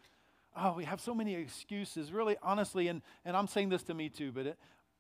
[0.57, 2.13] oh, we have so many excuses.
[2.13, 4.59] Really, honestly, and, and I'm saying this to me too, but it,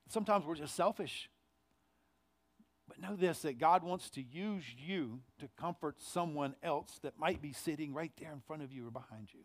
[0.09, 1.31] sometimes we're just selfish.
[2.89, 7.43] But know this that God wants to use you to comfort someone else that might
[7.43, 9.41] be sitting right there in front of you or behind you.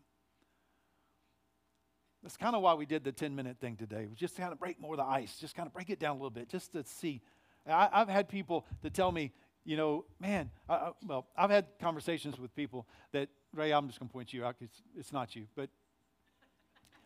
[2.23, 4.53] That's kind of why we did the 10 minute thing today, was just to kind
[4.53, 6.47] of break more of the ice, just kind of break it down a little bit,
[6.47, 7.21] just to see.
[7.67, 9.31] I, have had people that tell me,
[9.65, 14.09] you know, man, I, well, I've had conversations with people that, Ray, I'm just going
[14.09, 15.69] to point you out because it's not you, but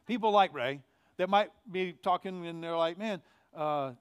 [0.08, 0.82] people like Ray
[1.18, 3.22] that might be talking and they're like, man,
[3.56, 3.92] uh,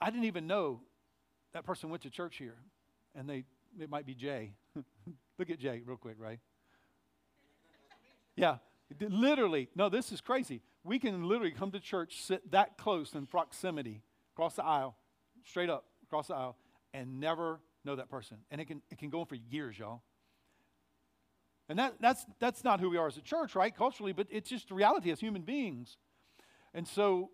[0.00, 0.80] I didn't even know
[1.52, 2.56] that person went to church here.
[3.14, 3.44] And they,
[3.80, 4.52] it might be Jay.
[5.38, 6.40] Look at Jay real quick, right?
[8.36, 8.56] Yeah,
[9.00, 9.68] literally.
[9.74, 10.60] No, this is crazy.
[10.82, 14.02] We can literally come to church, sit that close in proximity,
[14.34, 14.96] across the aisle,
[15.44, 16.56] straight up across the aisle,
[16.92, 18.36] and never know that person.
[18.52, 20.02] And it can, it can go on for years, y'all.
[21.68, 23.74] And that, that's, that's not who we are as a church, right?
[23.74, 25.96] Culturally, but it's just the reality as human beings.
[26.72, 27.30] And so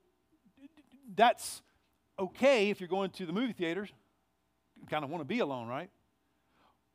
[1.15, 1.61] that's
[2.19, 3.91] okay if you're going to the movie theaters.
[4.81, 5.91] You kind of want to be alone, right?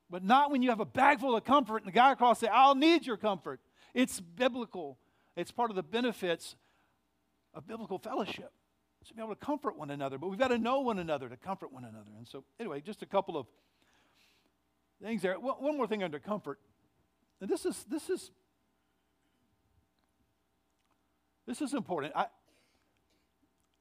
[0.10, 2.48] But not when you have a bag full of comfort and the guy across say,
[2.48, 3.60] I'll need your comfort.
[3.94, 4.98] It's biblical.
[5.36, 6.56] It's part of the benefits
[7.54, 8.52] of biblical fellowship.
[9.08, 11.38] To be able to comfort one another, but we've got to know one another to
[11.38, 12.10] comfort one another.
[12.18, 13.46] And so, anyway, just a couple of
[15.04, 15.36] things there.
[15.36, 16.60] One more thing under comfort.
[17.40, 18.32] And this is this is
[21.46, 22.14] this is important.
[22.16, 22.26] I,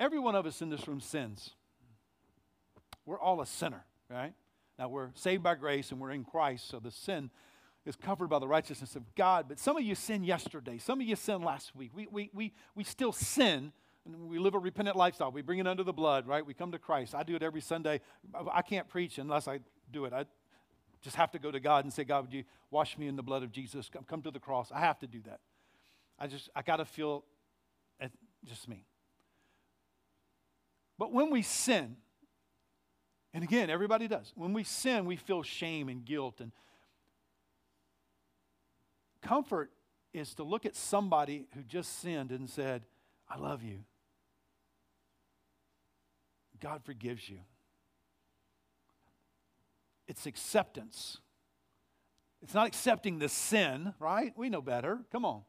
[0.01, 1.51] Every one of us in this room sins.
[3.07, 4.33] We're all a sinner, right?
[4.79, 7.31] Now we're saved by grace and we're in Christ, so the sin
[7.87, 9.47] is covered by the righteousness of God.
[9.49, 10.79] But some of you sinned yesterday.
[10.79, 11.93] Some of you sinned last week.
[11.95, 13.73] We, we, we, we still sin.
[14.07, 15.33] We live a repentant lifestyle.
[15.33, 16.45] We bring it under the blood, right?
[16.45, 17.14] We come to Christ.
[17.14, 18.01] I do it every Sunday.
[18.53, 20.12] I can't preach unless I do it.
[20.12, 20.27] I
[21.01, 23.23] just have to go to God and say, God, would you wash me in the
[23.23, 23.88] blood of Jesus?
[23.88, 24.71] Come, come to the cross.
[24.71, 25.40] I have to do that.
[26.19, 27.25] I just, I got to feel,
[28.45, 28.85] just me.
[30.99, 31.97] But when we sin,
[33.33, 36.40] and again, everybody does, when we sin, we feel shame and guilt.
[36.40, 36.53] And
[39.23, 39.71] comfort
[40.12, 42.85] is to look at somebody who just sinned and said,
[43.29, 43.81] I love you.
[46.64, 47.40] God forgives you.
[50.09, 51.18] It's acceptance.
[52.40, 54.33] It's not accepting the sin, right?
[54.35, 55.00] We know better.
[55.12, 55.42] Come on.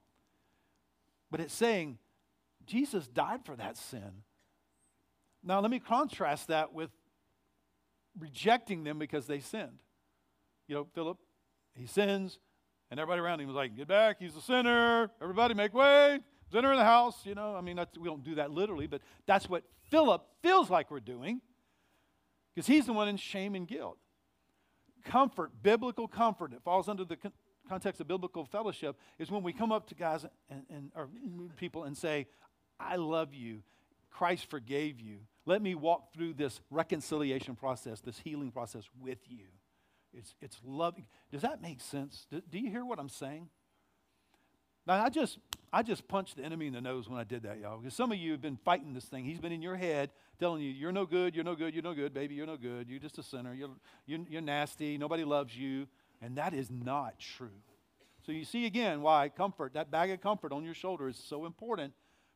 [1.32, 2.00] But it's saying,
[2.66, 4.24] Jesus died for that sin.
[5.42, 6.90] Now, let me contrast that with
[8.20, 9.84] rejecting them because they sinned.
[10.68, 11.18] You know, Philip,
[11.76, 12.40] he sins,
[12.92, 15.10] and everybody around him was like, Get back, he's a sinner.
[15.22, 16.20] Everybody make way.
[16.52, 17.26] Sinner in the house.
[17.26, 20.92] You know, I mean, we don't do that literally, but that's what Philip feels like
[20.92, 21.42] we're doing
[22.54, 23.98] because he's the one in shame and guilt.
[25.04, 27.18] Comfort, biblical comfort, it falls under the
[27.68, 31.10] context of biblical fellowship, is when we come up to guys and, and or
[31.58, 32.28] people and say,
[32.80, 33.62] I love you.
[34.10, 35.20] Christ forgave you.
[35.46, 39.46] Let me walk through this reconciliation process, this healing process with you.
[40.14, 41.06] It's, it's loving.
[41.32, 42.26] Does that make sense?
[42.32, 43.50] Do, do you hear what I'm saying?
[44.88, 45.40] Now, I just,
[45.74, 47.80] I just punched the enemy in the nose when I did that, y'all.
[47.80, 49.26] Because some of you have been fighting this thing.
[49.26, 51.94] He's been in your head telling you, you're no good, you're no good, you're no
[51.94, 52.88] good, baby, you're no good.
[52.90, 53.54] You're just a sinner.
[53.54, 53.70] You're,
[54.06, 54.98] you're, you're nasty.
[54.98, 55.88] Nobody loves you.
[56.22, 57.62] And that is not true.
[58.26, 61.46] So you see again why comfort, that bag of comfort on your shoulder is so
[61.46, 61.94] important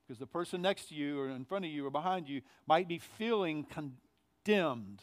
[0.07, 2.87] because the person next to you or in front of you or behind you might
[2.87, 5.01] be feeling condemned.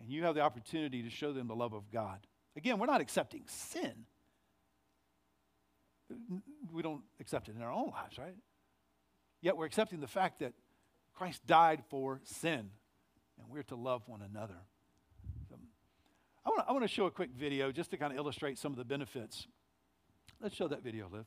[0.00, 2.26] And you have the opportunity to show them the love of God.
[2.56, 4.06] Again, we're not accepting sin.
[6.72, 8.34] We don't accept it in our own lives, right?
[9.40, 10.52] Yet we're accepting the fact that
[11.14, 12.70] Christ died for sin,
[13.38, 14.56] and we're to love one another.
[15.48, 15.56] So
[16.46, 18.84] I want to show a quick video just to kind of illustrate some of the
[18.84, 19.46] benefits.
[20.40, 21.24] Let's show that video, Liv.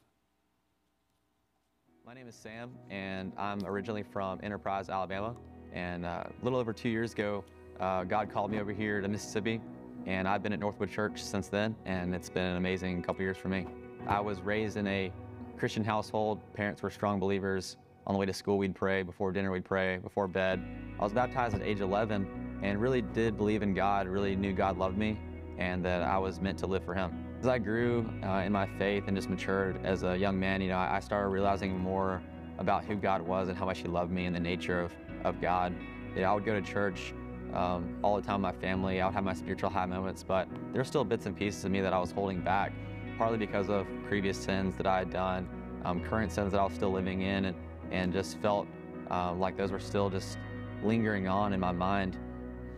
[2.05, 5.35] My name is Sam, and I'm originally from Enterprise, Alabama.
[5.73, 7.43] And uh, a little over two years ago,
[7.79, 9.59] uh, God called me over here to Mississippi,
[10.07, 13.35] and I've been at Northwood Church since then, and it's been an amazing couple years
[13.35, 13.67] for me.
[14.07, 15.11] I was raised in a
[15.57, 16.39] Christian household.
[16.53, 17.75] Parents were strong believers.
[18.07, 19.03] On the way to school, we'd pray.
[19.03, 19.97] Before dinner, we'd pray.
[19.97, 20.63] Before bed.
[20.97, 24.77] I was baptized at age 11 and really did believe in God, really knew God
[24.77, 25.19] loved me
[25.57, 27.25] and that I was meant to live for Him.
[27.41, 30.69] As I grew uh, in my faith and just matured as a young man, you
[30.69, 32.21] know, I started realizing more
[32.59, 34.93] about who God was and how much He loved me and the nature of,
[35.25, 35.75] of God.
[36.15, 37.13] You know, I would go to church
[37.53, 39.01] um, all the time with my family.
[39.01, 41.71] I would have my spiritual high moments, but there were still bits and pieces of
[41.71, 42.73] me that I was holding back,
[43.17, 45.47] partly because of previous sins that I had done,
[45.85, 47.57] um, current sins that I was still living in, and,
[47.91, 48.67] and just felt
[49.09, 50.37] um, like those were still just
[50.83, 52.17] lingering on in my mind.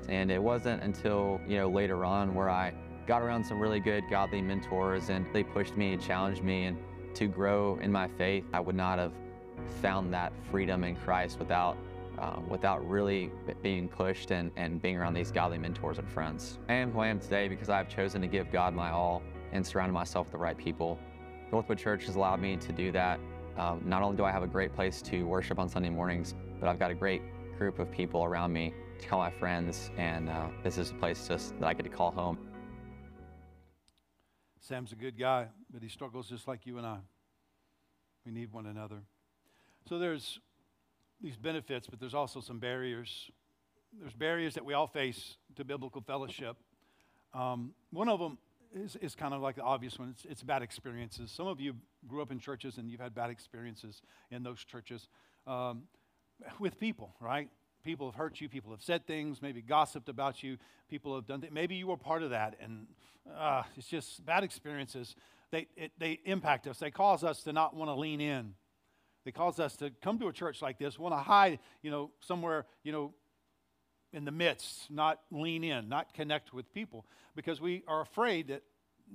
[0.07, 2.73] And it wasn't until, you know, later on where I
[3.05, 6.77] got around some really good godly mentors and they pushed me and challenged me and
[7.15, 8.45] to grow in my faith.
[8.53, 9.13] I would not have
[9.81, 11.77] found that freedom in Christ without
[12.19, 16.59] uh, without really being pushed and, and being around these godly mentors and friends.
[16.67, 19.65] I am who I am today because I've chosen to give God my all and
[19.65, 20.99] surrounded myself with the right people.
[21.51, 23.19] Northwood Church has allowed me to do that.
[23.57, 26.69] Um, not only do I have a great place to worship on Sunday mornings, but
[26.69, 27.21] I've got a great
[27.57, 31.27] group of people around me to call my friends, and uh, this is a place
[31.27, 32.37] just that I get to call home.
[34.59, 36.99] Sam's a good guy, but he struggles just like you and I.
[38.25, 39.01] We need one another.
[39.87, 40.39] So there's
[41.21, 43.29] these benefits, but there's also some barriers.
[43.99, 46.57] There's barriers that we all face to biblical fellowship.
[47.33, 48.37] Um, one of them
[48.73, 51.31] is, is kind of like the obvious one it's, it's bad experiences.
[51.31, 51.75] Some of you
[52.07, 54.01] grew up in churches and you've had bad experiences
[54.31, 55.07] in those churches
[55.47, 55.83] um,
[56.59, 57.49] with people, right?
[57.83, 60.57] People have hurt you, people have said things, maybe gossiped about you,
[60.89, 61.53] people have done things.
[61.53, 62.87] Maybe you were part of that, and
[63.37, 65.15] uh, it's just bad experiences.
[65.51, 68.53] They, it, they impact us, they cause us to not want to lean in
[69.25, 72.11] that cause us to come to a church like this, want to hide, you know,
[72.21, 73.13] somewhere, you know,
[74.11, 77.05] in the midst, not lean in, not connect with people,
[77.35, 78.63] because we are afraid that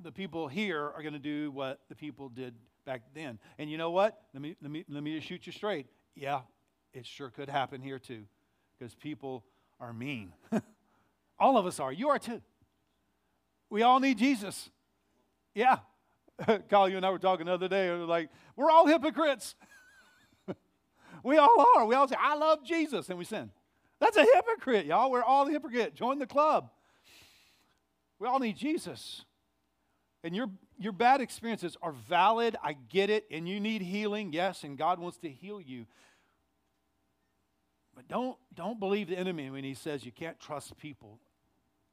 [0.03, 3.39] the people here are going to do what the people did back then.
[3.59, 4.21] And you know what?
[4.33, 5.87] Let me, let me, let me just shoot you straight.
[6.15, 6.41] Yeah,
[6.93, 8.25] it sure could happen here too,
[8.79, 9.45] because people
[9.81, 10.33] are mean.
[11.39, 11.93] all of us are.
[11.93, 12.41] You are too.
[13.71, 14.71] We all need Jesus.
[15.55, 15.79] Yeah.
[16.69, 19.55] Kyle, you and I were talking the other day, and we're like, we're all hypocrites.
[21.25, 21.87] We all are.
[21.87, 23.51] We all say, I love Jesus, and we sin.
[23.99, 25.11] That's a hypocrite, y'all.
[25.11, 25.95] We're all hypocrite.
[25.95, 26.69] Join the club.
[28.19, 29.25] We all need Jesus.
[30.23, 32.57] And your, your bad experiences are valid.
[32.63, 33.25] I get it.
[33.31, 35.87] And you need healing, yes, and God wants to heal you.
[37.95, 41.21] But don't, don't believe the enemy when he says you can't trust people.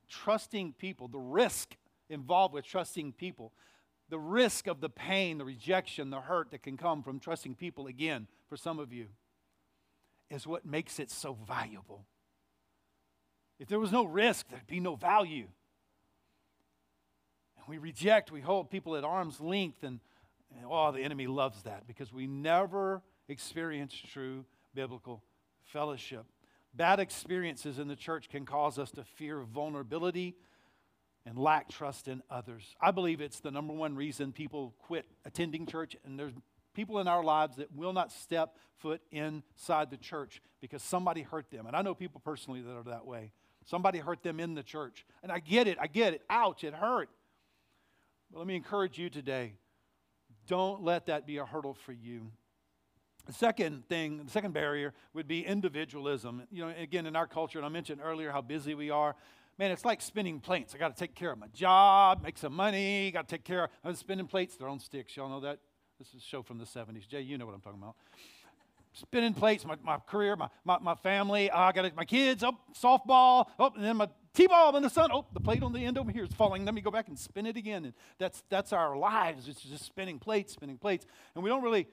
[0.10, 1.78] Trusting people, the risk
[2.10, 3.54] involved with trusting people,
[4.10, 7.88] the risk of the pain, the rejection, the hurt that can come from trusting people
[7.88, 9.08] again for some of you
[10.32, 12.06] is what makes it so valuable.
[13.60, 15.48] If there was no risk, there'd be no value.
[17.58, 20.00] And we reject, we hold people at arm's length, and,
[20.56, 25.22] and oh, the enemy loves that because we never experience true biblical
[25.66, 26.26] fellowship.
[26.74, 30.36] Bad experiences in the church can cause us to fear vulnerability
[31.26, 32.76] and lack trust in others.
[32.82, 36.34] I believe it's the number one reason people quit attending church, and there's
[36.74, 41.50] people in our lives that will not step foot inside the church because somebody hurt
[41.52, 41.66] them.
[41.68, 43.32] And I know people personally that are that way.
[43.66, 45.06] Somebody hurt them in the church.
[45.22, 45.78] And I get it.
[45.80, 46.24] I get it.
[46.30, 47.10] Ouch, it hurt.
[48.32, 49.54] But let me encourage you today
[50.48, 52.32] don't let that be a hurdle for you.
[53.28, 56.44] The second thing, the second barrier would be individualism.
[56.52, 59.16] You know, again, in our culture, and I mentioned earlier how busy we are.
[59.60, 60.74] Man, it's like spinning plates.
[60.74, 63.66] I got to take care of my job, make some money, got to take care
[63.66, 64.56] of I'm spinning plates.
[64.56, 65.16] They're on sticks.
[65.16, 65.60] Y'all know that
[66.02, 67.08] this is a show from the 70s.
[67.08, 67.96] Jay, you know what I'm talking about.
[68.92, 71.52] Spinning plates, my, my career, my, my, my family.
[71.52, 75.12] I got my kids, oh, softball, oh, and then my T-ball in the sun.
[75.14, 76.66] Oh, the plate on the end over here is falling.
[76.66, 77.86] Let me go back and spin it again.
[77.86, 79.48] And that's, that's our lives.
[79.48, 81.06] It's just spinning plates, spinning plates.
[81.36, 81.88] And we don't really,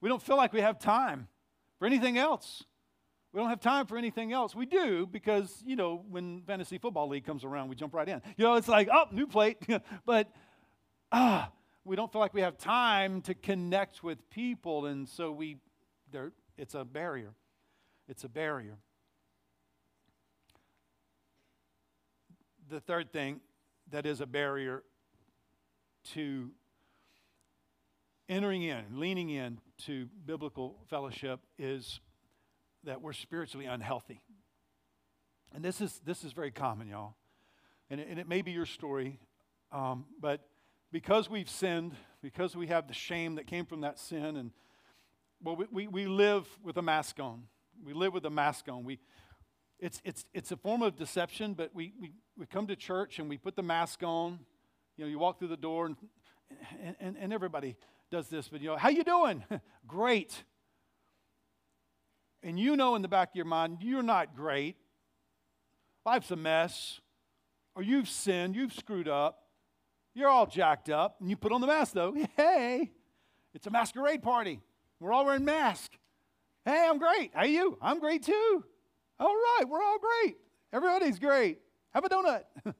[0.00, 1.28] we don't feel like we have time
[1.78, 2.64] for anything else.
[3.34, 4.54] We don't have time for anything else.
[4.54, 8.22] We do because, you know, when Fantasy Football League comes around, we jump right in.
[8.38, 9.58] You know, it's like, oh, new plate.
[10.06, 10.32] but,
[11.12, 11.50] ah,
[11.84, 15.58] we don't feel like we have time to connect with people, and so we,
[16.10, 17.34] there, it's a barrier.
[18.08, 18.78] It's a barrier.
[22.68, 23.40] The third thing
[23.90, 24.82] that is a barrier
[26.14, 26.50] to
[28.28, 32.00] entering in, leaning in to biblical fellowship is
[32.84, 34.22] that we're spiritually unhealthy.
[35.54, 37.14] And this is, this is very common, y'all.
[37.90, 39.20] And it, and it may be your story,
[39.70, 40.40] um, but
[40.92, 44.50] because we've sinned, because we have the shame that came from that sin, and
[45.42, 47.44] well, we, we, we live with a mask on.
[47.84, 48.84] We live with a mask on.
[48.84, 49.00] We,
[49.80, 53.28] it's, it's, it's a form of deception, but we, we, we come to church and
[53.28, 54.38] we put the mask on.
[54.96, 55.96] You know, you walk through the door and,
[56.84, 57.76] and, and, and everybody
[58.10, 59.42] does this, but you know, how you doing?
[59.86, 60.44] great.
[62.44, 64.76] And you know in the back of your mind, you're not great.
[66.04, 67.00] Life's a mess.
[67.74, 69.41] Or you've sinned, you've screwed up.
[70.14, 71.16] You're all jacked up.
[71.20, 72.14] And you put on the mask though.
[72.36, 72.90] Hey,
[73.54, 74.60] it's a masquerade party.
[75.00, 75.96] We're all wearing masks.
[76.64, 77.32] Hey, I'm great.
[77.34, 77.76] How are you?
[77.82, 78.64] I'm great too.
[79.18, 80.36] All right, we're all great.
[80.72, 81.58] Everybody's great.
[81.90, 82.44] Have a donut.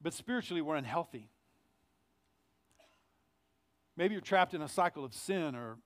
[0.00, 1.28] but spiritually, we're unhealthy.
[3.96, 5.76] Maybe you're trapped in a cycle of sin, or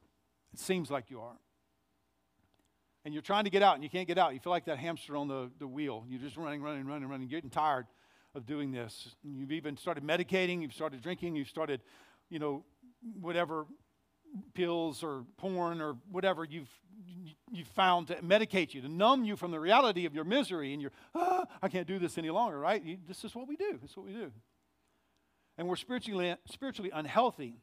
[0.55, 1.37] it seems like you are.
[3.05, 4.35] And you're trying to get out and you can't get out.
[4.35, 6.05] You feel like that hamster on the, the wheel.
[6.09, 7.87] You're just running, running, running, running, getting tired
[8.39, 9.14] of doing this.
[9.22, 11.82] You've even started medicating, you've started drinking, you've started,
[12.30, 12.64] you know,
[13.20, 13.66] whatever
[14.55, 16.70] pills or porn or whatever you've
[17.51, 20.82] you've found to medicate you, to numb you from the reality of your misery, and
[20.82, 22.82] you're, ah, I can't do this any longer, right?
[22.82, 23.78] You, this is what we do.
[23.80, 24.32] This is what we do.
[25.57, 27.61] And we're spiritually, spiritually unhealthy.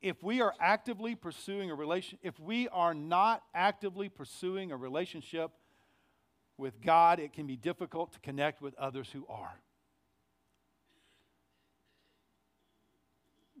[0.00, 5.52] If we are actively pursuing a relation, if we are not actively pursuing a relationship
[6.62, 9.52] with God, it can be difficult to connect with others who are.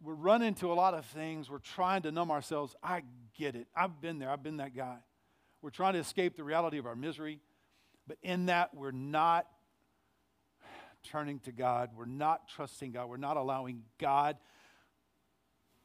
[0.02, 1.50] We're running into a lot of things.
[1.50, 2.74] We're trying to numb ourselves.
[2.82, 3.02] I
[3.36, 3.66] get it.
[3.76, 4.30] I've been there.
[4.30, 4.98] I've been that guy.
[5.60, 7.40] We're trying to escape the reality of our misery.
[8.06, 9.46] But in that, we're not
[11.02, 11.90] turning to God.
[11.96, 13.08] We're not trusting God.
[13.08, 14.36] We're not allowing God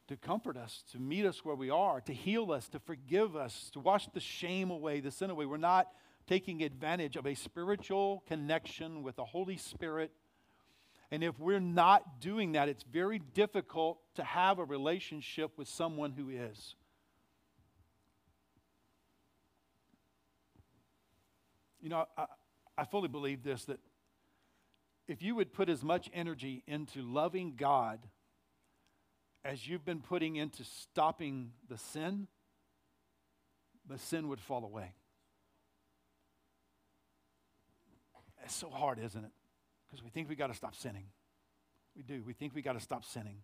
[0.06, 3.70] to comfort us, to meet us where we are, to heal us, to forgive us,
[3.72, 5.46] to wash the shame away, the sin away.
[5.46, 5.88] We're not
[6.28, 10.12] taking advantage of a spiritual connection with the Holy Spirit.
[11.10, 16.12] And if we're not doing that, it's very difficult to have a relationship with someone
[16.12, 16.74] who is.
[21.80, 22.26] You know, I,
[22.76, 23.80] I fully believe this that
[25.06, 28.00] if you would put as much energy into loving God
[29.44, 32.26] as you've been putting into stopping the sin,
[33.88, 34.92] the sin would fall away.
[38.48, 39.30] It's so hard, isn't it?
[39.86, 41.04] Because we think we got to stop sinning.
[41.94, 42.22] We do.
[42.26, 43.42] We think we got to stop sinning.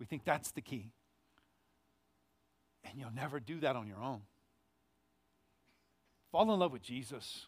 [0.00, 0.90] We think that's the key.
[2.82, 4.22] And you'll never do that on your own.
[6.32, 7.46] Fall in love with Jesus.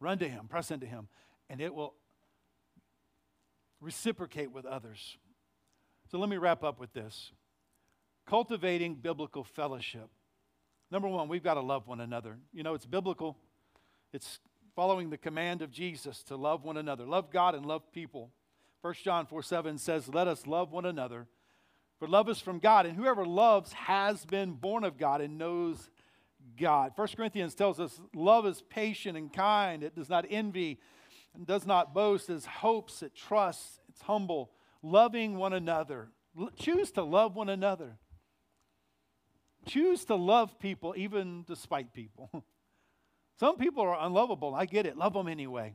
[0.00, 1.06] Run to Him, press into Him,
[1.48, 1.94] and it will
[3.80, 5.16] reciprocate with others.
[6.10, 7.30] So let me wrap up with this
[8.26, 10.08] cultivating biblical fellowship.
[10.90, 12.36] Number one, we've got to love one another.
[12.52, 13.36] You know, it's biblical,
[14.12, 14.40] it's
[14.74, 17.06] following the command of Jesus to love one another.
[17.06, 18.30] Love God and love people.
[18.82, 21.26] 1 John 4 7 says, Let us love one another.
[21.98, 25.90] For love is from God, and whoever loves has been born of God and knows
[26.58, 26.92] God.
[26.96, 29.82] 1 Corinthians tells us love is patient and kind.
[29.82, 30.80] It does not envy
[31.34, 32.30] and does not boast.
[32.30, 34.50] It hopes, it trusts, it's humble.
[34.82, 36.08] Loving one another.
[36.56, 37.98] Choose to love one another.
[39.66, 42.30] Choose to love people even despite people.
[43.40, 44.54] Some people are unlovable.
[44.54, 44.98] I get it.
[44.98, 45.74] Love them anyway.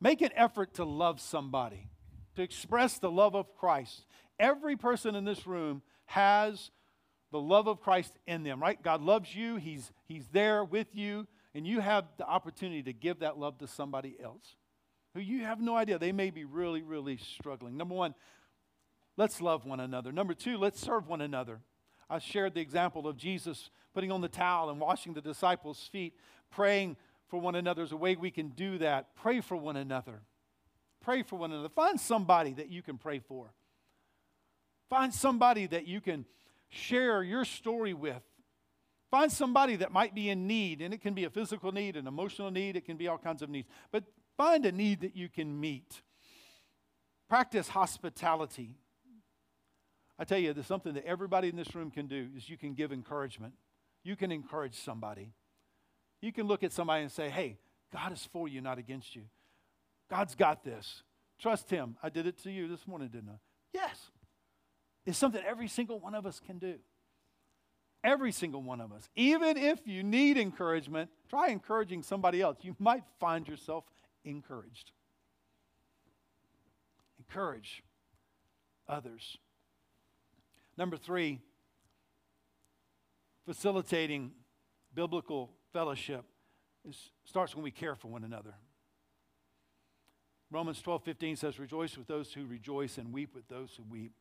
[0.00, 1.88] Make an effort to love somebody,
[2.34, 4.04] to express the love of Christ.
[4.40, 6.72] Every person in this room has
[7.30, 8.82] the love of Christ in them, right?
[8.82, 13.20] God loves you, He's, he's there with you, and you have the opportunity to give
[13.20, 14.56] that love to somebody else
[15.14, 16.00] who you have no idea.
[16.00, 17.76] They may be really, really struggling.
[17.76, 18.16] Number one,
[19.16, 20.10] let's love one another.
[20.10, 21.60] Number two, let's serve one another.
[22.10, 26.14] I shared the example of Jesus putting on the towel and washing the disciples' feet,
[26.50, 26.96] praying
[27.28, 29.14] for one another is a way we can do that.
[29.16, 30.20] Pray for one another.
[31.00, 31.68] Pray for one another.
[31.68, 33.52] Find somebody that you can pray for.
[34.90, 36.26] Find somebody that you can
[36.68, 38.22] share your story with.
[39.10, 42.06] Find somebody that might be in need, and it can be a physical need, an
[42.06, 43.68] emotional need, it can be all kinds of needs.
[43.92, 44.04] But
[44.36, 46.02] find a need that you can meet.
[47.28, 48.76] Practice hospitality.
[50.18, 52.74] I tell you, there's something that everybody in this room can do is you can
[52.74, 53.54] give encouragement.
[54.04, 55.32] You can encourage somebody.
[56.20, 57.58] You can look at somebody and say, hey,
[57.92, 59.22] God is for you, not against you.
[60.10, 61.02] God's got this.
[61.40, 61.96] Trust Him.
[62.02, 63.38] I did it to you this morning, didn't I?
[63.72, 64.10] Yes.
[65.06, 66.76] It's something every single one of us can do.
[68.02, 69.08] Every single one of us.
[69.16, 72.58] Even if you need encouragement, try encouraging somebody else.
[72.60, 73.84] You might find yourself
[74.24, 74.92] encouraged.
[77.18, 77.82] Encourage
[78.86, 79.38] others.
[80.76, 81.40] Number three,
[83.46, 84.32] facilitating
[84.94, 86.24] biblical fellowship
[86.88, 88.54] is, starts when we care for one another.
[90.50, 94.12] Romans 12, 15 says, Rejoice with those who rejoice and weep with those who weep.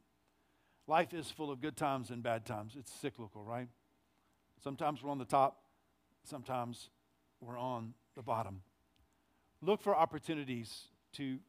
[0.87, 2.75] Life is full of good times and bad times.
[2.77, 3.67] It's cyclical, right?
[4.63, 5.61] Sometimes we're on the top,
[6.23, 6.89] sometimes
[7.39, 8.61] we're on the bottom.
[9.61, 11.39] look for opportunities to,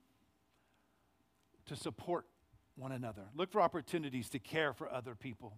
[1.66, 2.27] to support
[2.77, 3.22] one another.
[3.35, 5.57] Look for opportunities to care for other people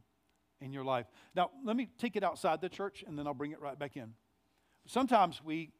[0.60, 1.06] in your life.
[1.34, 3.96] Now, let me take it outside the church and then I'll bring it right back
[3.96, 4.14] in.
[4.86, 5.70] Sometimes we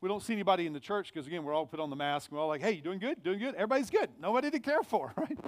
[0.00, 2.32] we don't see anybody in the church because again we're all put on the mask.
[2.32, 3.22] We're all like, "Hey, you doing good?
[3.22, 3.54] Doing good?
[3.54, 4.08] Everybody's good.
[4.18, 5.38] Nobody to care for, right?"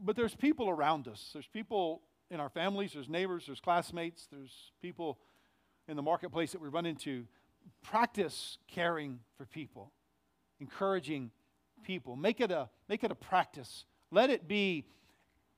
[0.00, 1.30] But there's people around us.
[1.32, 2.92] There's people in our families.
[2.92, 3.44] There's neighbors.
[3.46, 4.28] There's classmates.
[4.30, 5.18] There's people
[5.88, 7.26] in the marketplace that we run into.
[7.82, 9.92] Practice caring for people,
[10.60, 11.32] encouraging
[11.82, 12.14] people.
[12.14, 13.84] Make it a make it a practice.
[14.12, 14.86] Let it be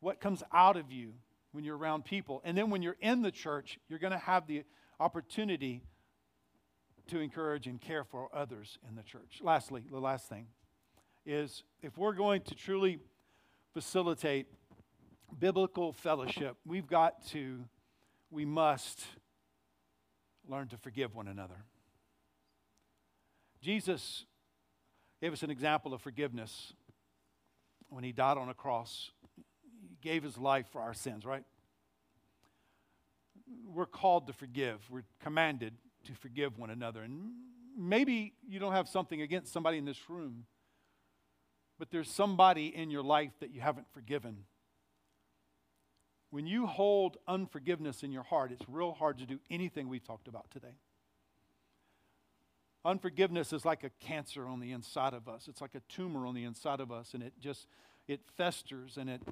[0.02, 1.14] what comes out of you
[1.52, 2.42] when you're around people.
[2.44, 4.64] And then when you're in the church, you're going to have the
[4.98, 5.80] opportunity
[7.06, 9.38] to encourage and care for others in the church.
[9.40, 10.46] Lastly, the last thing
[11.24, 12.98] is if we're going to truly
[13.72, 14.48] facilitate
[15.38, 17.64] biblical fellowship, we've got to,
[18.30, 19.04] we must
[20.48, 21.64] learn to forgive one another.
[23.60, 24.26] Jesus
[25.20, 26.72] gave us an example of forgiveness
[27.88, 29.12] when he died on a cross.
[30.02, 31.44] Gave his life for our sins, right?
[33.74, 34.78] we're called to forgive.
[34.90, 35.74] We're commanded
[36.04, 37.02] to forgive one another.
[37.02, 37.32] And
[37.76, 40.46] maybe you don't have something against somebody in this room,
[41.78, 44.44] but there's somebody in your life that you haven't forgiven.
[46.30, 50.28] When you hold unforgiveness in your heart, it's real hard to do anything we've talked
[50.28, 50.76] about today.
[52.84, 55.46] Unforgiveness is like a cancer on the inside of us.
[55.46, 57.68] It's like a tumor on the inside of us and it just
[58.08, 59.22] it festers and it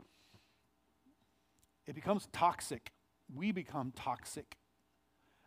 [1.86, 2.92] it becomes toxic
[3.34, 4.56] we become toxic.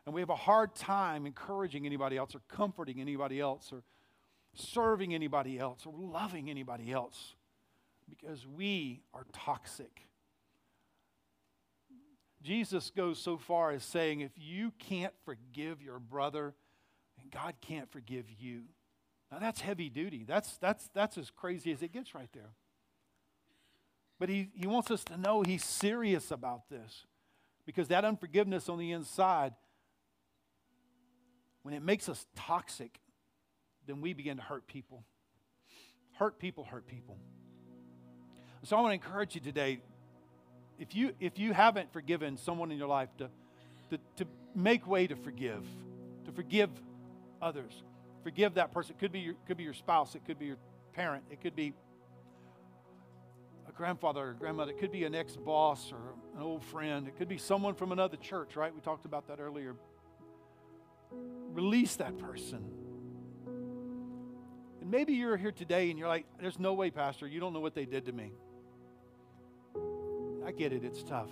[0.05, 3.83] And we have a hard time encouraging anybody else or comforting anybody else or
[4.53, 7.35] serving anybody else or loving anybody else
[8.09, 10.07] because we are toxic.
[12.41, 16.53] Jesus goes so far as saying, if you can't forgive your brother,
[17.17, 18.63] then God can't forgive you.
[19.31, 20.25] Now that's heavy duty.
[20.27, 22.51] That's, that's, that's as crazy as it gets right there.
[24.23, 27.03] But he, he wants us to know he's serious about this.
[27.65, 29.51] Because that unforgiveness on the inside,
[31.63, 33.01] when it makes us toxic,
[33.85, 35.03] then we begin to hurt people.
[36.13, 37.17] Hurt people, hurt people.
[38.63, 39.81] So I want to encourage you today
[40.79, 43.29] if you, if you haven't forgiven someone in your life, to,
[43.89, 45.65] to, to make way to forgive,
[46.27, 46.69] to forgive
[47.41, 47.83] others.
[48.23, 48.95] Forgive that person.
[48.97, 50.59] It could be your, could be your spouse, it could be your
[50.93, 51.73] parent, it could be
[53.75, 54.71] grandfather or grandmother.
[54.71, 57.07] It could be an ex boss or an old friend.
[57.07, 58.73] It could be someone from another church, right?
[58.73, 59.75] We talked about that earlier.
[61.51, 62.63] Release that person.
[64.81, 67.59] And maybe you're here today and you're like, there's no way, Pastor, you don't know
[67.59, 68.33] what they did to me.
[70.45, 71.29] I get it, it's tough.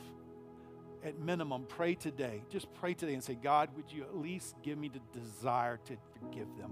[1.04, 2.44] At minimum, pray today.
[2.50, 5.98] Just pray today and say, God, would you at least give me the desire to
[6.20, 6.72] forgive them?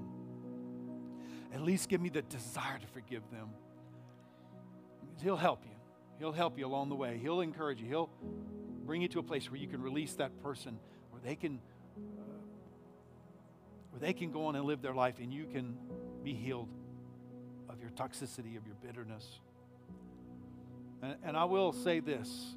[1.54, 3.50] At least give me the desire to forgive them.
[5.22, 5.76] He'll help you.
[6.18, 7.18] He'll help you along the way.
[7.18, 7.88] He'll encourage you.
[7.88, 8.10] He'll
[8.86, 10.80] bring you to a place where you can release that person,
[11.12, 11.60] where they can,
[11.98, 12.22] uh,
[13.92, 15.78] where they can go on and live their life, and you can
[16.24, 16.70] be healed
[17.70, 19.40] of your toxicity, of your bitterness.
[21.02, 22.56] And, and I will say this: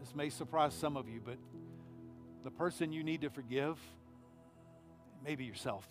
[0.00, 1.38] this may surprise some of you, but
[2.42, 5.86] the person you need to forgive, it may be yourself.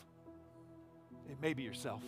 [1.29, 2.01] It may be yourself.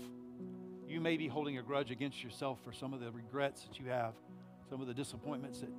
[0.96, 3.88] You may be holding a grudge against yourself for some of the regrets that you
[3.88, 4.14] have,
[4.70, 5.70] some of the disappointments that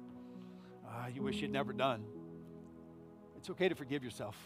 [0.86, 2.04] uh, you wish you'd never done.
[3.38, 4.36] It's okay to forgive yourself.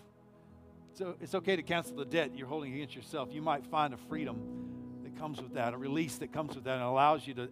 [0.95, 3.31] So it's okay to cancel the debt you're holding against yourself.
[3.33, 6.75] You might find a freedom that comes with that, a release that comes with that,
[6.75, 7.49] and allows you to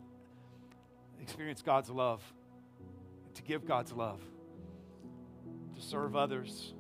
[1.21, 2.23] experience God's love,
[3.35, 4.21] to give God's love,
[5.75, 6.73] to serve others,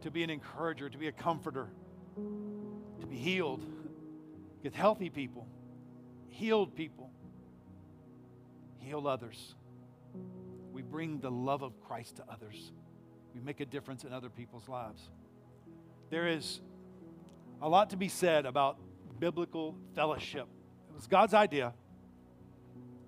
[0.00, 1.68] to be an encourager, to be a comforter,
[2.14, 3.62] to be healed
[4.62, 5.46] with healthy people,
[6.28, 7.10] healed people,
[8.78, 9.54] heal others.
[10.72, 12.72] We bring the love of Christ to others.
[13.34, 15.08] We make a difference in other people's lives.
[16.10, 16.60] There is
[17.60, 18.78] a lot to be said about
[19.18, 20.46] biblical fellowship.
[20.90, 21.72] It was God's idea.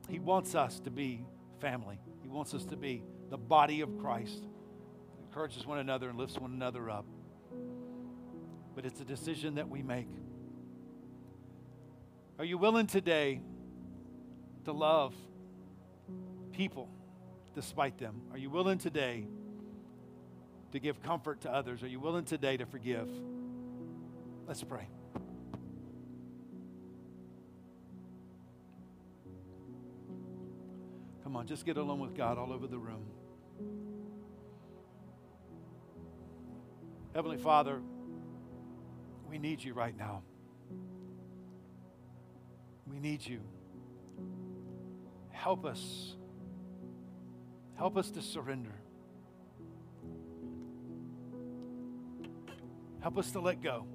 [0.08, 1.24] He wants us to be
[1.60, 4.44] family, He wants us to be the body of Christ.
[5.26, 7.04] Encourages one another and lifts one another up.
[8.74, 10.08] But it's a decision that we make.
[12.38, 13.40] Are you willing today
[14.64, 15.12] to love
[16.52, 16.88] people
[17.54, 18.22] despite them?
[18.30, 19.26] Are you willing today
[20.70, 21.82] to give comfort to others?
[21.82, 23.10] Are you willing today to forgive?
[24.46, 24.88] Let's pray.
[31.24, 33.04] Come on, just get alone with God all over the room.
[37.14, 37.80] Heavenly Father,
[39.28, 40.22] We need you right now.
[42.90, 43.40] We need you.
[45.30, 46.14] Help us.
[47.76, 48.74] Help us to surrender.
[53.00, 53.86] Help us to let go.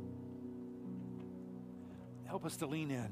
[2.26, 3.12] Help us to lean in.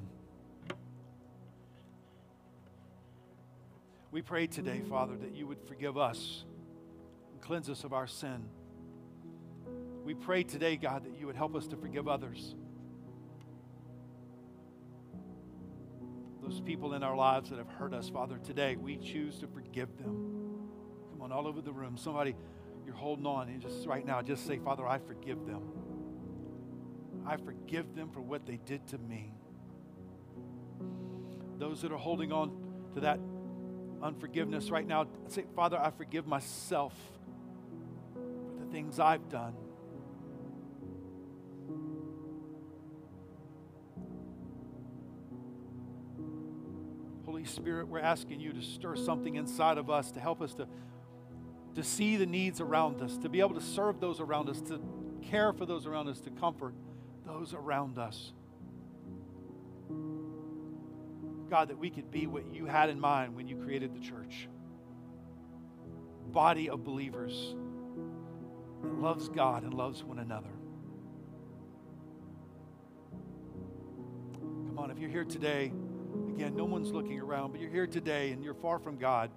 [4.11, 6.43] We pray today, Father, that you would forgive us
[7.31, 8.43] and cleanse us of our sin.
[10.03, 12.55] We pray today, God, that you would help us to forgive others.
[16.51, 19.87] Those people in our lives that have hurt us, Father, today we choose to forgive
[19.97, 20.59] them.
[21.13, 21.95] Come on, all over the room.
[21.95, 22.35] Somebody,
[22.85, 25.61] you're holding on, and just right now, just say, Father, I forgive them.
[27.25, 29.31] I forgive them for what they did to me.
[31.57, 32.51] Those that are holding on
[32.95, 33.21] to that
[34.03, 36.93] unforgiveness right now, say, Father, I forgive myself
[38.13, 39.53] for the things I've done.
[47.51, 50.67] Spirit, we're asking you to stir something inside of us to help us to,
[51.75, 54.81] to see the needs around us, to be able to serve those around us, to
[55.21, 56.73] care for those around us, to comfort
[57.25, 58.33] those around us.
[61.49, 64.47] God, that we could be what you had in mind when you created the church
[66.31, 67.55] body of believers
[68.81, 70.49] that loves God and loves one another.
[74.67, 75.73] Come on, if you're here today,
[76.29, 79.29] again, no one's looking around, but you're here today and you're far from God,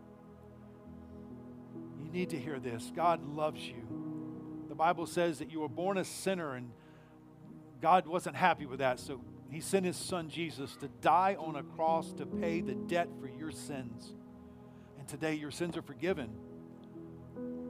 [2.02, 3.86] you need to hear this God loves you.
[4.68, 6.70] The Bible says that you were born a sinner and
[7.80, 9.20] God wasn't happy with that, so
[9.50, 13.28] he sent his son Jesus to die on a cross to pay the debt for
[13.28, 14.14] your sins.
[14.98, 16.30] And today your sins are forgiven.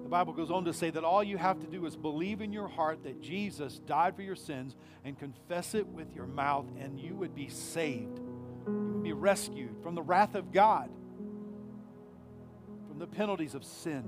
[0.04, 2.52] The Bible goes on to say that all you have to do is believe in
[2.52, 7.00] your heart that Jesus died for your sins and confess it with your mouth, and
[7.00, 8.20] you would be saved.
[9.14, 10.90] Rescued from the wrath of God,
[12.88, 14.04] from the penalties of sin.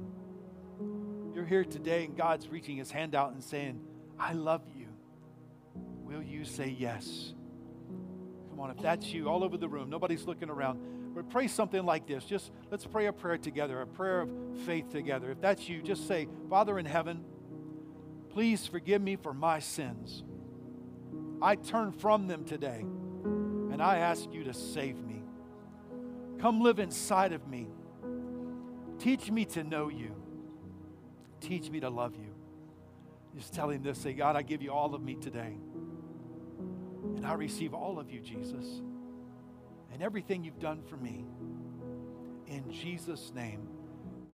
[1.35, 3.81] You're here today, and God's reaching his hand out and saying,
[4.19, 4.89] I love you.
[6.05, 7.33] Will you say yes?
[8.51, 10.81] Come on, if that's you, all over the room, nobody's looking around.
[11.15, 12.25] But pray something like this.
[12.25, 14.31] Just let's pray a prayer together, a prayer of
[14.67, 15.31] faith together.
[15.31, 17.25] If that's you, just say, Father in heaven,
[18.29, 20.25] please forgive me for my sins.
[21.41, 22.85] I turn from them today,
[23.77, 25.23] and I ask you to save me.
[26.39, 27.67] Come live inside of me.
[28.99, 30.17] Teach me to know you.
[31.43, 32.33] Teach me to love you.
[33.37, 35.59] Just tell him this say, God, I give you all of me today.
[37.17, 38.65] And I receive all of you, Jesus,
[39.93, 41.27] and everything you've done for me.
[42.47, 43.69] In Jesus' name.